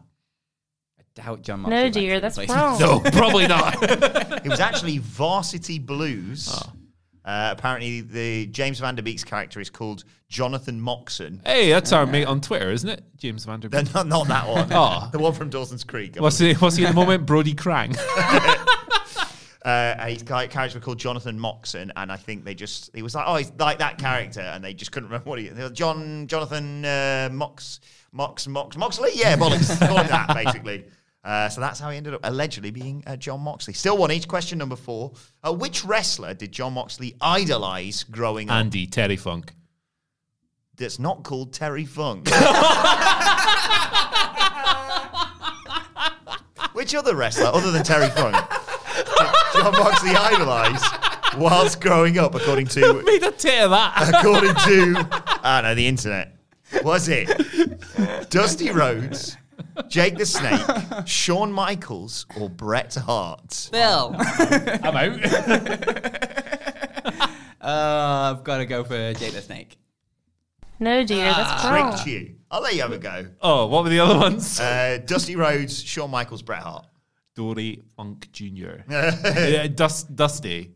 [0.98, 2.82] I doubt John No, Moxley likes dear, the that's replacements.
[2.82, 3.02] wrong.
[3.04, 3.76] No, probably not.
[4.46, 6.62] It was actually Varsity Blues.
[7.26, 11.42] Uh, apparently, the James Van Der Beek's character is called Jonathan Moxon.
[11.44, 13.02] hey, that's our mate on Twitter, isn't it?
[13.16, 13.92] James Uh, Vanderbilt.
[13.94, 14.68] not, not that one.
[14.72, 15.08] Oh.
[15.12, 16.14] The one from Dawson's Creek.
[16.18, 17.26] What's he, what's he at the moment?
[17.26, 17.96] Brody Krang.
[19.64, 23.24] uh, his character was called Jonathan Moxon, and I think they just he was like,
[23.26, 25.48] oh, he's like that character, and they just couldn't remember what he.
[25.48, 27.80] they were, John Jonathan uh, Mox
[28.12, 30.84] Mox Mox Moxley, yeah, bollocks, call him that basically.
[31.26, 33.74] Uh, so that's how he ended up allegedly being uh, Jon Moxley.
[33.74, 34.28] Still one each.
[34.28, 35.12] Question number four:
[35.42, 38.54] uh, Which wrestler did Jon Moxley idolize growing up?
[38.54, 39.52] Andy Terry Funk.
[40.76, 42.28] That's not called Terry Funk.
[46.74, 48.36] Which other wrestler, other than Terry Funk,
[48.94, 49.06] did
[49.54, 50.82] Jon Moxley idolize
[51.38, 54.12] whilst growing up, according to a tit of that.
[54.14, 55.08] according to
[55.42, 56.36] I don't know the internet.
[56.84, 57.28] Was it
[58.30, 59.36] Dusty Rhodes,
[59.88, 60.60] Jake the Snake,
[61.06, 63.52] Shawn Michaels, or Bret Hart?
[63.72, 64.14] Phil.
[64.18, 66.22] I'm out.
[67.60, 69.76] Uh, I've got to go for Jake the Snake.
[70.78, 71.92] No, dear, that's wrong.
[71.94, 72.34] Tricked you.
[72.48, 73.26] I'll let you have a go.
[73.40, 74.60] oh, what were the other ones?
[74.60, 76.86] Uh, Dusty Rhodes, Shawn Michaels, Bret Hart.
[77.34, 78.82] Dory Funk Jr.
[78.88, 80.74] yeah, Dust, Dusty.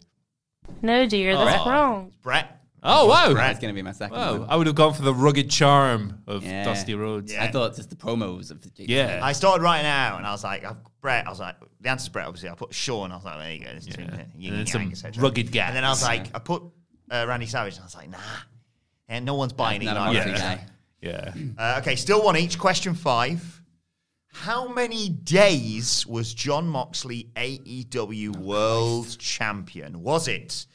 [0.82, 1.70] No, dear, that's Oh.
[1.70, 2.12] wrong.
[2.22, 2.59] Bret.
[2.82, 3.34] Oh wow!
[3.34, 4.50] That's going to be my second Wow, one.
[4.50, 6.64] I would have gone for the rugged charm of Yeah.
[6.64, 7.34] Dusty Rhodes.
[7.34, 9.20] I thought just the promos of the Jake Yeah.
[9.22, 11.26] I started writing out, and I was like, I've, Bret.
[11.26, 12.26] I was like, the answer's Bret.
[12.26, 13.12] Obviously, I put Shawn.
[13.12, 13.74] I was like, there you go.
[13.74, 14.00] This is Yeah.
[14.00, 15.22] yin And and then yang, some etc.
[15.22, 15.68] rugged gaps.
[15.68, 16.30] And then I was like, Yeah.
[16.34, 16.62] I put
[17.10, 18.18] uh, Randy Savage, and I was like, nah,
[19.08, 20.00] and no one's buying Not it.
[20.00, 20.66] a like Moxley guy.
[21.02, 21.34] Yeah.
[21.58, 22.58] Uh, okay, still one each.
[22.58, 23.62] Question five.
[24.32, 30.02] How many days was Jon Moxley AEW World Champion?
[30.02, 30.66] Was it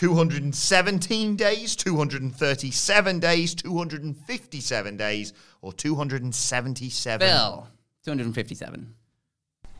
[0.00, 7.28] 217 days, 237 days, 257 days, or 277?
[7.28, 7.68] Bill,
[8.06, 8.94] 257.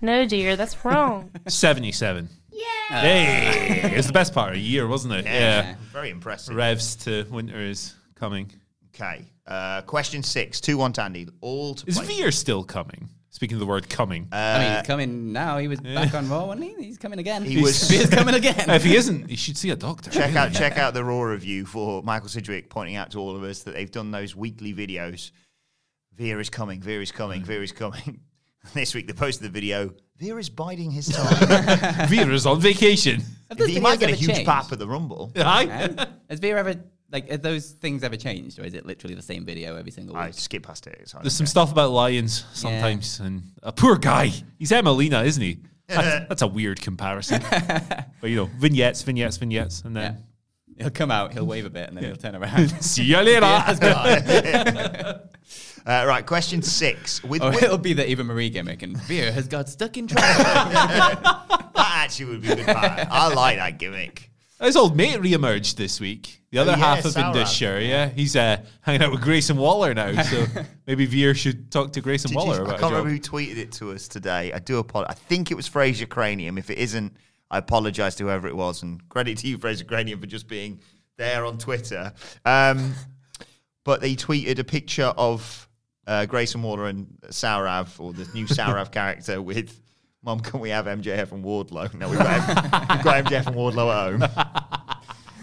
[0.03, 1.31] No, dear, that's wrong.
[1.49, 2.29] 77.
[2.53, 3.01] Yeah.
[3.01, 5.25] Hey, it was the best part of a year, wasn't it?
[5.25, 5.77] Yeah.
[5.91, 6.55] Very impressive.
[6.55, 8.53] Revs to winter is coming.
[8.95, 9.25] Okay.
[9.47, 10.61] Uh, question six.
[10.61, 11.29] 2 1 to Andy.
[11.41, 12.09] All to Is play.
[12.09, 13.09] Veer still coming?
[13.33, 14.29] Speaking of the word coming.
[14.33, 15.59] Uh, I mean, he's coming now.
[15.59, 16.85] He was back on Raw, wasn't he?
[16.85, 17.45] He's coming again.
[17.45, 18.69] He was- He's coming again.
[18.69, 20.11] if he isn't, he should see a doctor.
[20.11, 23.43] check out check out the raw review for Michael Sidgwick pointing out to all of
[23.45, 25.31] us that they've done those weekly videos.
[26.17, 28.21] Veer is coming, Veer is coming, Veer is coming.
[28.75, 29.95] this week they posted the video.
[30.19, 32.09] Veer is biding his time.
[32.09, 33.23] Veer is on vacation.
[33.65, 34.47] He might get a huge changed?
[34.47, 35.33] pap at the Rumble.
[35.37, 35.63] Hi.
[35.63, 36.07] Yeah.
[36.29, 36.75] Has Veer ever
[37.13, 40.15] like have those things ever changed, or is it literally the same video every single
[40.15, 40.25] week?
[40.25, 40.99] I skip past it.
[41.01, 44.31] It's There's some stuff about lions sometimes, and a poor guy.
[44.59, 45.59] He's Emmalina, isn't he?
[45.91, 47.43] That's, that's a weird comparison.
[48.21, 50.23] but you know, vignettes, vignettes, vignettes, and then
[50.81, 52.71] He'll come out, he'll wave a bit, and then he'll turn around.
[52.83, 53.45] see you later.
[53.45, 55.19] Uh,
[56.07, 57.23] right, question six.
[57.23, 60.07] With, or with- it'll be the Eva Marie gimmick, and Veer has got stuck in
[60.07, 61.23] traffic.
[61.25, 62.67] that actually would be good.
[62.67, 63.09] Part.
[63.11, 64.30] I like that gimmick.
[64.61, 66.43] His old mate re-emerged this week.
[66.51, 67.35] The other Oh, yeah, half of Saurabh.
[67.35, 68.09] Indus yeah.
[68.09, 70.45] He's uh, hanging out with Grayson Waller now, so
[70.87, 73.57] maybe Veer should talk to Grayson Did Waller you- I about can't remember who tweeted
[73.57, 74.53] it to us today.
[74.53, 75.17] I do apologize.
[75.17, 76.59] I think it was Fraser Cranium.
[76.59, 77.17] If it isn't,
[77.51, 78.83] I apologize to whoever it was.
[78.83, 80.81] And credit to you, Fraser Cranium, for just being
[81.17, 82.13] there on Twitter.
[82.45, 82.95] Um,
[83.85, 85.69] but they tweeted a picture of
[86.07, 89.81] uh, Grayson Waller and Saurav, or the new Saurav character, with
[90.23, 91.95] Mom, can we have MJF and Wardlow?
[91.95, 94.47] No, we've got, we've got MJF and Wardlow at home.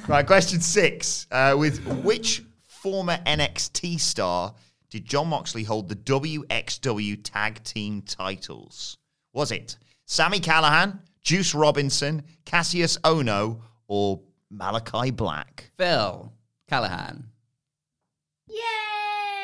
[0.08, 1.28] Right, question six.
[1.30, 4.56] Uh, with which former NXT star
[4.90, 8.98] did Jon Moxley hold the WXW tag team titles?
[9.34, 13.60] Was it Sami Callihan, Juice Robinson, Kassius Ohno,
[13.90, 15.72] or Malachi Black?
[15.78, 16.32] Phil
[16.72, 17.24] Callihan.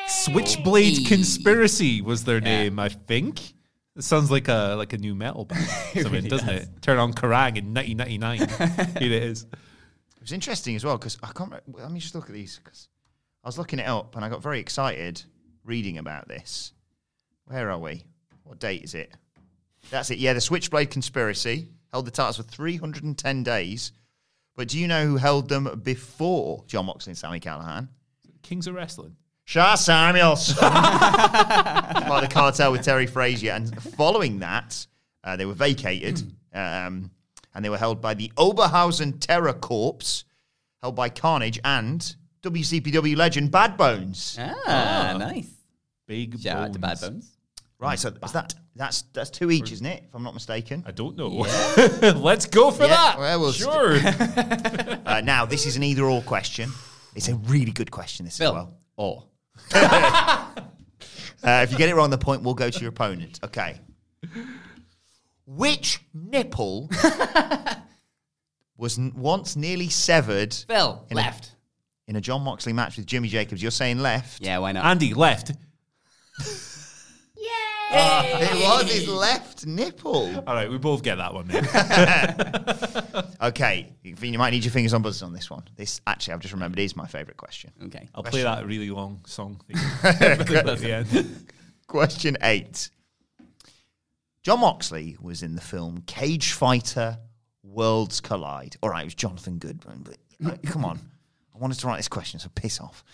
[0.06, 1.04] Switchblade Hey.
[1.04, 3.53] Conspiracy was their name, I think.
[3.96, 5.64] It sounds like a like a new metal band,
[5.94, 6.62] something, really doesn't does.
[6.64, 6.82] it?
[6.82, 8.38] Turn on Kerrang in 1999.
[9.02, 9.42] Here it is.
[9.44, 11.50] It was interesting as well because I can't.
[11.50, 12.88] Remember, let me just look at these because
[13.44, 15.22] I was looking it up and I got very excited
[15.64, 16.72] reading about this.
[17.44, 18.04] Where are we?
[18.42, 19.12] What date is it?
[19.90, 20.18] That's it.
[20.18, 23.92] Yeah, the Switchblade Conspiracy held the titles for 310 days.
[24.56, 27.88] But do you know who held them before Jon Moxley and Sami Callihan?
[28.42, 29.16] Kings of Wrestling.
[29.44, 30.54] Shah Samuels.
[32.28, 33.52] Part of the cartel with Terry Frazier.
[33.52, 34.86] And following that,
[35.22, 36.22] uh, they were vacated
[36.52, 37.10] um,
[37.54, 40.24] and they were held by the Oberhausen Terror Corps,
[40.82, 44.36] held by Carnage and WCPW legend Bad Bones.
[44.40, 45.48] Ah, nice.
[46.06, 47.10] Big Shout out to Bad Bones.
[47.10, 47.30] Bones.
[47.78, 50.04] Right, so is that that's that's two each, isn't it?
[50.06, 50.84] If I'm not mistaken.
[50.86, 51.28] I don't know.
[52.16, 53.18] Let's go for Yeah, that.
[53.18, 53.96] well, we'll sure.
[55.06, 56.70] Uh, now, this is an either or question.
[57.14, 58.48] It's a really good question, this Phil.
[58.50, 58.74] as well.
[58.96, 59.24] Or.
[61.44, 63.38] Uh, if you get it wrong, the point will go to your opponent.
[63.44, 63.78] Okay.
[65.46, 66.88] Which nipple
[68.78, 71.52] was n- once nearly severed Phil, In a- left.
[72.08, 73.60] in a Jon Moxley match with Jimmy Jacobs?
[73.60, 74.40] You're saying left.
[74.42, 74.84] Yeah, why not?
[74.86, 75.52] Andy left.
[77.92, 80.34] It was his left nipple.
[80.46, 81.48] All right, we both get that one.
[81.48, 83.24] Then.
[83.42, 83.92] Okay.
[84.02, 85.64] You you might need your fingers on buzzers on this one.
[85.76, 87.72] This, actually, I've just remembered, is my favourite question.
[87.84, 88.08] okay.
[88.14, 89.60] I'll play that really long song.
[89.66, 91.46] thing at the end.
[91.86, 92.88] Question eight.
[94.42, 97.18] Jon Moxley was in the film Cage Fighter
[97.62, 98.76] Worlds Collide.
[98.82, 100.16] All right, it was Jonathan Goodman, but
[100.46, 100.98] uh, come on.
[101.54, 103.04] I wanted to write this question, so piss off.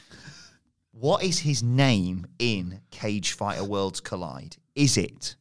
[0.93, 4.57] What is his name in Cage Fighter Worlds Collide?
[4.75, 5.37] Is it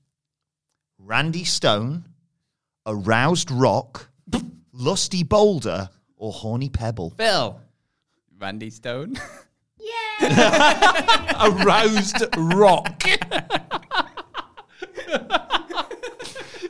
[0.97, 2.05] Randy Stone,
[2.85, 4.09] Aroused Rock,
[4.73, 7.11] Lusty Boulder, or Horny Pebble?
[7.11, 7.59] Phil.
[8.39, 9.19] Randy Stone.
[9.79, 11.35] Yeah.
[11.61, 13.03] Aroused rock.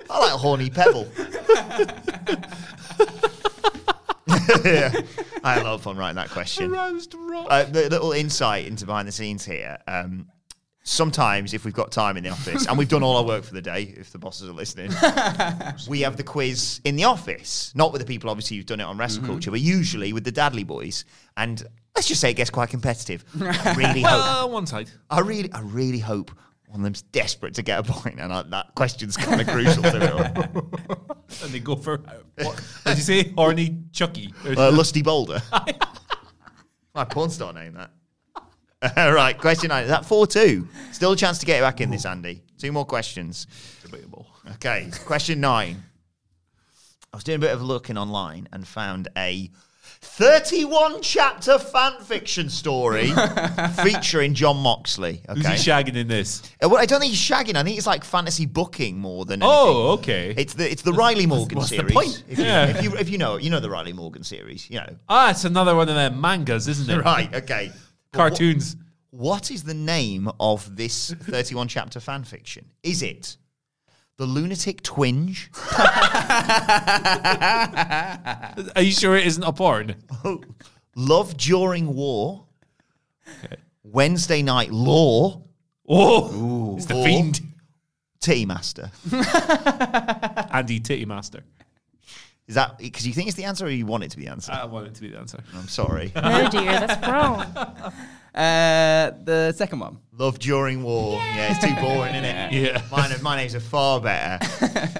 [0.09, 1.07] I like Horny Pebble.
[4.65, 4.91] yeah.
[5.43, 6.71] I had a lot of fun writing that question.
[6.71, 7.47] Aroused rock.
[7.49, 9.77] Uh, the little insight into behind the scenes here.
[9.87, 10.27] Um,
[10.89, 13.53] sometimes if we've got time in the office and we've done all our work for
[13.53, 14.91] the day, if the bosses are listening,
[15.87, 17.71] we have the quiz in the office.
[17.75, 19.31] Not with the people, obviously, who've done it on Wrestle Mm-hmm.
[19.31, 21.05] Culture, but usually with the Dadley boys.
[21.37, 21.61] And
[21.95, 23.23] let's just say it gets quite competitive.
[23.41, 24.51] I really hope.
[24.51, 24.89] One side.
[25.09, 26.31] I really, I really hope
[26.67, 29.83] one of them's desperate to get a point, and I, that question's kind of crucial
[29.83, 30.11] to it.
[30.11, 30.71] all.
[31.43, 31.97] And they go for
[32.41, 33.31] what did you say?
[33.37, 34.33] Horny Chucky.
[34.43, 35.39] Uh, Lusty Boulder.
[36.95, 37.91] My porn star name that.
[38.95, 39.83] All right, question nine.
[39.83, 40.67] Is that 4 2?
[40.91, 42.41] Still a chance to get it back in this, Andy.
[42.57, 43.47] Two more questions.
[43.83, 44.25] Debatable.
[44.55, 45.83] Okay, question nine.
[47.13, 49.49] I was doing a bit of looking online and found a
[50.01, 53.11] 31 chapter fan fiction story
[53.83, 55.21] featuring Jon Moxley.
[55.27, 55.39] Okay.
[55.39, 56.41] Who's he shagging in this?
[56.63, 57.55] Uh, well, I don't think he's shagging.
[57.55, 59.41] I think it's like fantasy booking more than.
[59.43, 60.33] Oh, okay.
[60.37, 61.93] It's the it's the Riley Morgan what's the series.
[61.93, 62.23] point?
[62.29, 62.67] If, you, Yeah.
[62.67, 64.95] if you if you know you know the Riley Morgan series, you know.
[65.09, 67.03] Ah, it's another one of their mangas, isn't it?
[67.03, 67.33] Right.
[67.35, 67.71] Okay.
[68.13, 68.75] Cartoons.
[69.11, 72.65] What is the name of this 31 chapter fan fiction?
[72.83, 73.37] Is it
[74.17, 75.49] The Lunatic Twinge?
[78.75, 79.95] Are you sure it isn't a porn?
[80.95, 82.45] Love During War?
[83.83, 85.43] Wednesday Night Law?
[85.87, 87.41] Oh, it's the fiend.
[88.19, 88.91] Titty Master?
[90.51, 91.43] Andy Titty Master.
[92.49, 94.31] Is that because you think it's the answer or you want it to be the
[94.31, 94.51] answer?
[94.51, 95.39] I want it to be the answer.
[95.55, 96.11] I'm sorry.
[96.19, 97.45] No, dear, that's wrong.
[98.29, 99.97] Uh, the second one.
[100.17, 101.15] Love During War.
[101.15, 102.51] Yeah, it's too boring, isn't it?
[102.73, 102.81] Yeah.
[102.91, 104.45] Mine, my names are far better.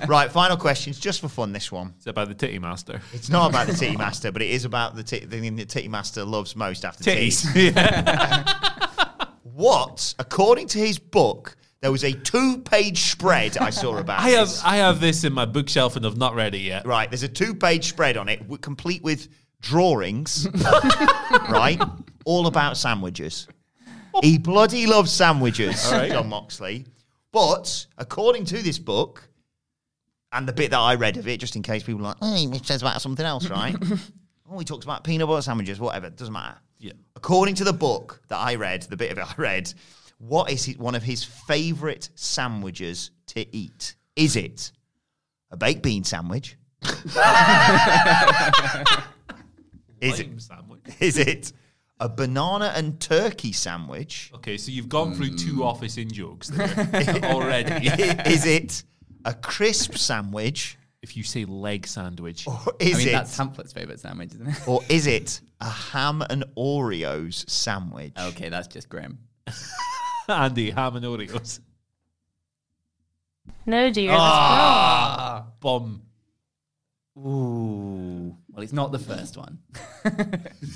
[0.07, 1.93] right, final questions, just for fun, this one.
[1.97, 2.99] It's about the Titty Master.
[3.13, 5.69] It's not about the Titty Master, but it is about the, tit the thing that
[5.69, 7.45] Titty Master loves most after Titties.
[7.45, 7.75] titties.
[7.75, 9.25] yeah.
[9.43, 14.47] What, according to his book, there was a two-page spread I saw about I have
[14.47, 14.63] this.
[14.63, 16.85] I have this in my bookshelf and I've not read it yet.
[16.85, 19.27] Right, there's a two-page spread on it, w- complete with
[19.61, 20.47] drawings,
[21.49, 21.81] right?
[22.25, 23.47] All about sandwiches.
[24.21, 26.11] He bloody loves sandwiches, right.
[26.11, 26.85] Jon Moxley.
[27.31, 29.29] But according to this book,
[30.31, 32.45] and the bit that I read of it, just in case people are like, hey,
[32.55, 33.75] it says about something else, right?
[34.51, 36.57] oh, he talks about peanut butter sandwiches, whatever, doesn't matter.
[36.79, 36.93] Yeah.
[37.15, 39.73] According to the book that I read, the bit of it I read,
[40.19, 43.95] what is he, one of his favourite sandwiches to eat?
[44.15, 44.71] Is it
[45.49, 46.57] a baked bean sandwich?
[50.01, 50.41] is it?
[50.41, 50.81] Sandwich.
[50.99, 51.51] Is it
[51.99, 54.31] a banana and turkey sandwich?
[54.35, 55.65] Okay, so you've gone through two mm.
[55.65, 56.67] office in jokes there
[57.23, 57.87] already.
[58.29, 58.83] is it
[59.25, 60.77] a crisp sandwich?
[61.01, 64.67] if you say leg sandwich, Or I mean, it that's Hamlet's favourite sandwich, isn't it?
[64.67, 68.13] or is it a ham and Oreos sandwich?
[68.19, 69.19] okay, that's just grim.
[70.33, 71.59] Andy ham and Oreos.
[73.65, 76.01] No, dear, that's Ah, bomb.
[77.17, 78.35] Ooh.
[78.51, 79.59] Well, it's not the first one.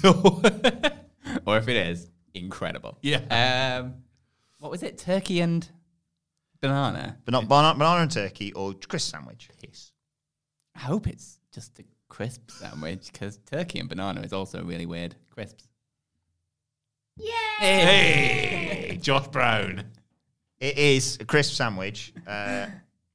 [0.04, 0.42] No.
[1.46, 2.98] or if it is, incredible.
[3.02, 3.80] Yeah.
[3.82, 3.96] Um,
[4.60, 4.98] what was it?
[4.98, 5.68] Turkey and
[6.62, 7.18] banana?
[7.26, 9.50] But not banana, banana and turkey or crisp sandwich.
[9.62, 9.92] Yes.
[10.76, 15.16] I hope it's just a crisp sandwich because turkey and banana is also really weird.
[15.32, 15.68] Crisps.
[17.60, 19.84] Hey, Josh Brown.
[20.60, 22.14] It is a crisp sandwich.
[22.28, 22.68] Uh,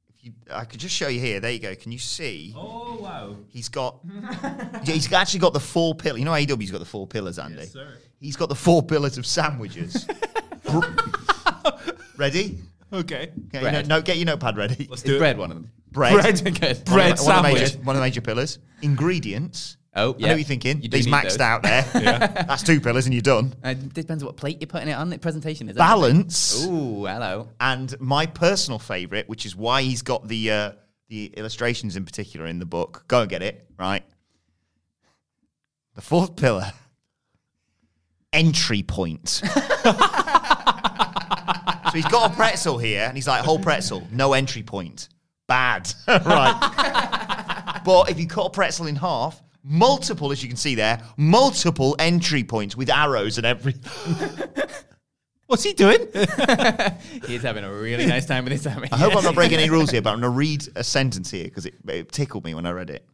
[0.09, 1.41] if you, I could just show you here.
[1.41, 1.75] There you go.
[1.75, 2.55] Can you see?
[2.57, 3.37] Oh wow.
[3.49, 3.99] He's got.
[4.05, 6.19] Yeah, he's actually got the four pillars.
[6.19, 7.59] You know, AEW's got the four pillars, Andy.
[7.59, 7.89] Yes, sir.
[8.21, 10.07] He's got the four pillars of sandwiches.
[12.17, 12.59] Ready?
[12.93, 13.31] Okay.
[13.49, 13.89] Okay, Bread.
[13.89, 14.87] no, no, get your notepad ready.
[14.91, 15.39] Let's do bread it.
[15.39, 15.71] one of them?
[15.93, 16.15] Bread.
[16.15, 16.43] Bread.
[16.61, 16.85] Good.
[16.85, 17.63] Bread One of the- one of sandwich.
[17.63, 18.59] major- one of the major pillars.
[18.83, 19.77] Ingredients.
[19.95, 20.27] Oh, yeah.
[20.27, 20.83] I know what you're thinking.
[20.83, 21.41] You These maxed those.
[21.41, 21.85] out there.
[22.01, 22.27] yeah.
[22.47, 23.55] That's two pillars and you're done.
[23.65, 25.09] Uh, It depends what plate you're putting it on.
[25.11, 26.65] The presentation is Balance.
[26.67, 27.49] Ooh, hello.
[27.59, 30.73] And my personal favourite, which is why he's got the uh,
[31.09, 33.05] the illustrations in particular in the book.
[33.09, 34.05] Go and get it, right?
[35.95, 36.73] The fourth pillar.
[38.33, 39.29] Entry point.
[39.43, 39.43] so
[41.95, 45.09] he's got a pretzel here, and he's like, whole pretzel, no entry point.
[45.47, 45.91] Bad.
[46.07, 47.81] right.
[47.85, 51.97] but if you cut a pretzel in half, multiple, as you can see there, multiple
[51.99, 54.49] entry points with arrows and everything.
[55.47, 56.07] What's he doing?
[57.27, 58.93] He's having a really nice time with his sandwich.
[58.93, 61.31] I hope I'm not breaking any rules here, but I'm going to read a sentence
[61.31, 63.07] here because it, it tickled me when I read it.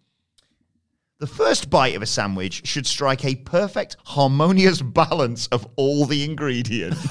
[1.21, 6.25] The first bite of a sandwich should strike a perfect, harmonious balance of all the
[6.25, 7.07] ingredients.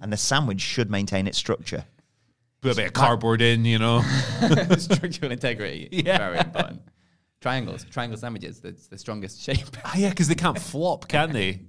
[0.00, 1.84] and the sandwich should maintain its structure.
[2.60, 4.02] Put a bit of cardboard in, you know.
[4.78, 5.88] Structural integrity.
[5.90, 6.18] Yeah.
[6.18, 6.82] Very important.
[7.46, 8.58] Triangles, triangle sandwiches.
[8.60, 9.76] That's the strongest shape.
[9.84, 11.60] Ah, yeah, because they can't flop, can they?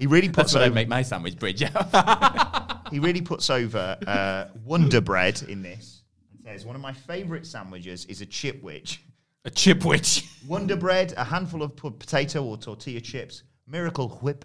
[0.00, 0.36] He really puts.
[0.36, 2.88] That's puts what I over, make my sandwich bridge out.
[2.90, 6.02] he really puts over uh, Wonder Bread in this.
[6.32, 8.98] And says one of my favourite sandwiches is a chipwich.
[9.44, 10.26] A chipwich.
[10.48, 14.44] Wonder Bread, a handful of p- potato or tortilla chips, Miracle Whip.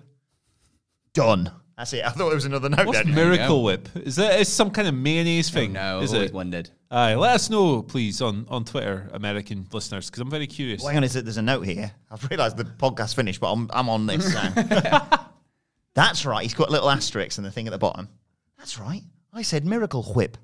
[1.16, 1.52] Done.
[1.76, 2.06] That's it.
[2.06, 2.86] I thought it was another note.
[2.86, 3.16] What's then.
[3.16, 3.90] Miracle Whip?
[3.96, 5.76] Is that is some kind of mayonnaise thing?
[5.76, 6.36] Oh, no, is always it?
[6.36, 6.70] wondered.
[6.92, 10.82] Aye, let us know, please, on, on Twitter, American listeners, because I'm very curious.
[10.82, 11.92] Well, hang on, is it, there's a note here.
[12.10, 15.30] I've realised the podcast finished, but I'm, I'm on this now.
[15.94, 16.42] That's right.
[16.42, 18.10] He's got a little asterisk and the thing at the bottom.
[18.58, 19.04] That's right.
[19.34, 20.38] I said Miracle Whip.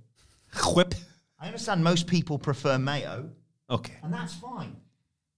[0.67, 0.93] Whip.
[1.39, 3.29] I understand most people prefer mayo,
[3.69, 3.95] Okay.
[4.03, 4.75] and that's fine.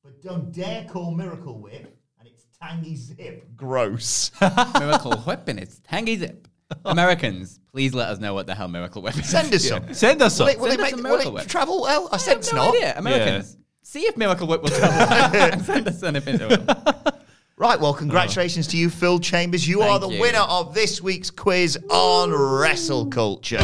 [0.04, 3.56] But don't dare call Miracle Whip and it's tangy zip.
[3.56, 4.32] Gross.
[4.80, 6.48] Miracle Whip and it's tangy zip.
[6.86, 9.30] Americans, please let us know what the hell Miracle Whip is.
[9.30, 9.94] Send us some.
[9.94, 10.50] Send us Will some.
[10.50, 11.48] it, will Send it us make some will Miracle it Whip.
[11.48, 12.10] travel well?
[12.12, 12.74] I I said have it's no not.
[12.76, 12.98] idea.
[12.98, 15.60] Americans, see if Miracle Whip will travel.
[15.64, 17.14] Send us anything to it.
[17.56, 19.68] Right, well, congratulations to you, Phil Chambers.
[19.68, 20.22] You are Thank the you.
[20.22, 23.60] winner of this week's quiz on wrestle culture.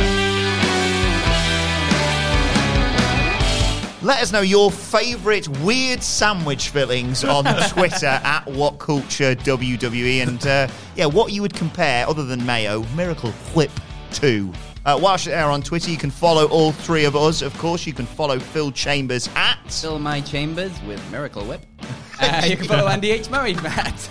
[4.04, 11.06] Let us know your favourite weird sandwich fillings on Twitter at WhatCultureWWE and uh, yeah,
[11.08, 13.72] what you would compare other than mayo, Miracle Whip
[14.14, 14.52] to.
[14.86, 17.42] Uh, whilst you're there on Twitter, you can follow all three of us.
[17.42, 21.62] Of course, you can follow Phil Chambers at Fill my chambers with Miracle Whip.
[22.22, 23.28] Uh, you can follow Andy H.
[23.32, 24.10] Murray, Matt.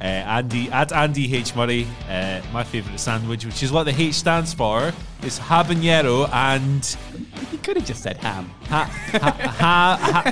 [0.00, 4.14] Uh, Andy at Andy H Murray, uh, my favourite sandwich, which is what the H
[4.14, 6.96] stands for, is habanero and
[7.52, 8.50] You could have just said ham.
[8.66, 10.22] ha, ha, ha,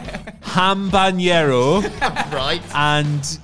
[0.43, 1.83] ha, hambanero
[2.33, 2.63] right.
[2.75, 3.39] and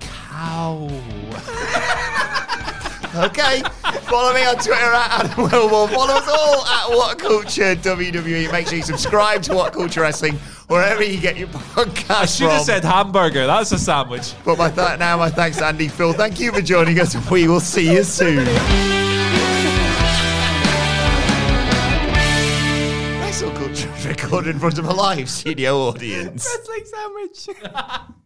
[0.00, 0.88] cow.
[3.24, 3.62] Okay.
[4.02, 5.88] Follow me on Twitter at Adam Wilmore.
[5.88, 8.52] Follow us all at What Culture WWE.
[8.52, 10.36] Make sure you subscribe to What Culture Wrestling
[10.68, 13.46] wherever you get your podcast I should have said hamburger.
[13.46, 14.34] That's a sandwich.
[14.44, 16.12] But my th- now my thanks to Andy Phil.
[16.12, 17.14] Thank you for joining us.
[17.30, 18.44] We will see you soon.
[23.20, 26.46] Wrestle Culture is recorded in front of a live studio audience.
[26.46, 27.48] Wrestling sandwich.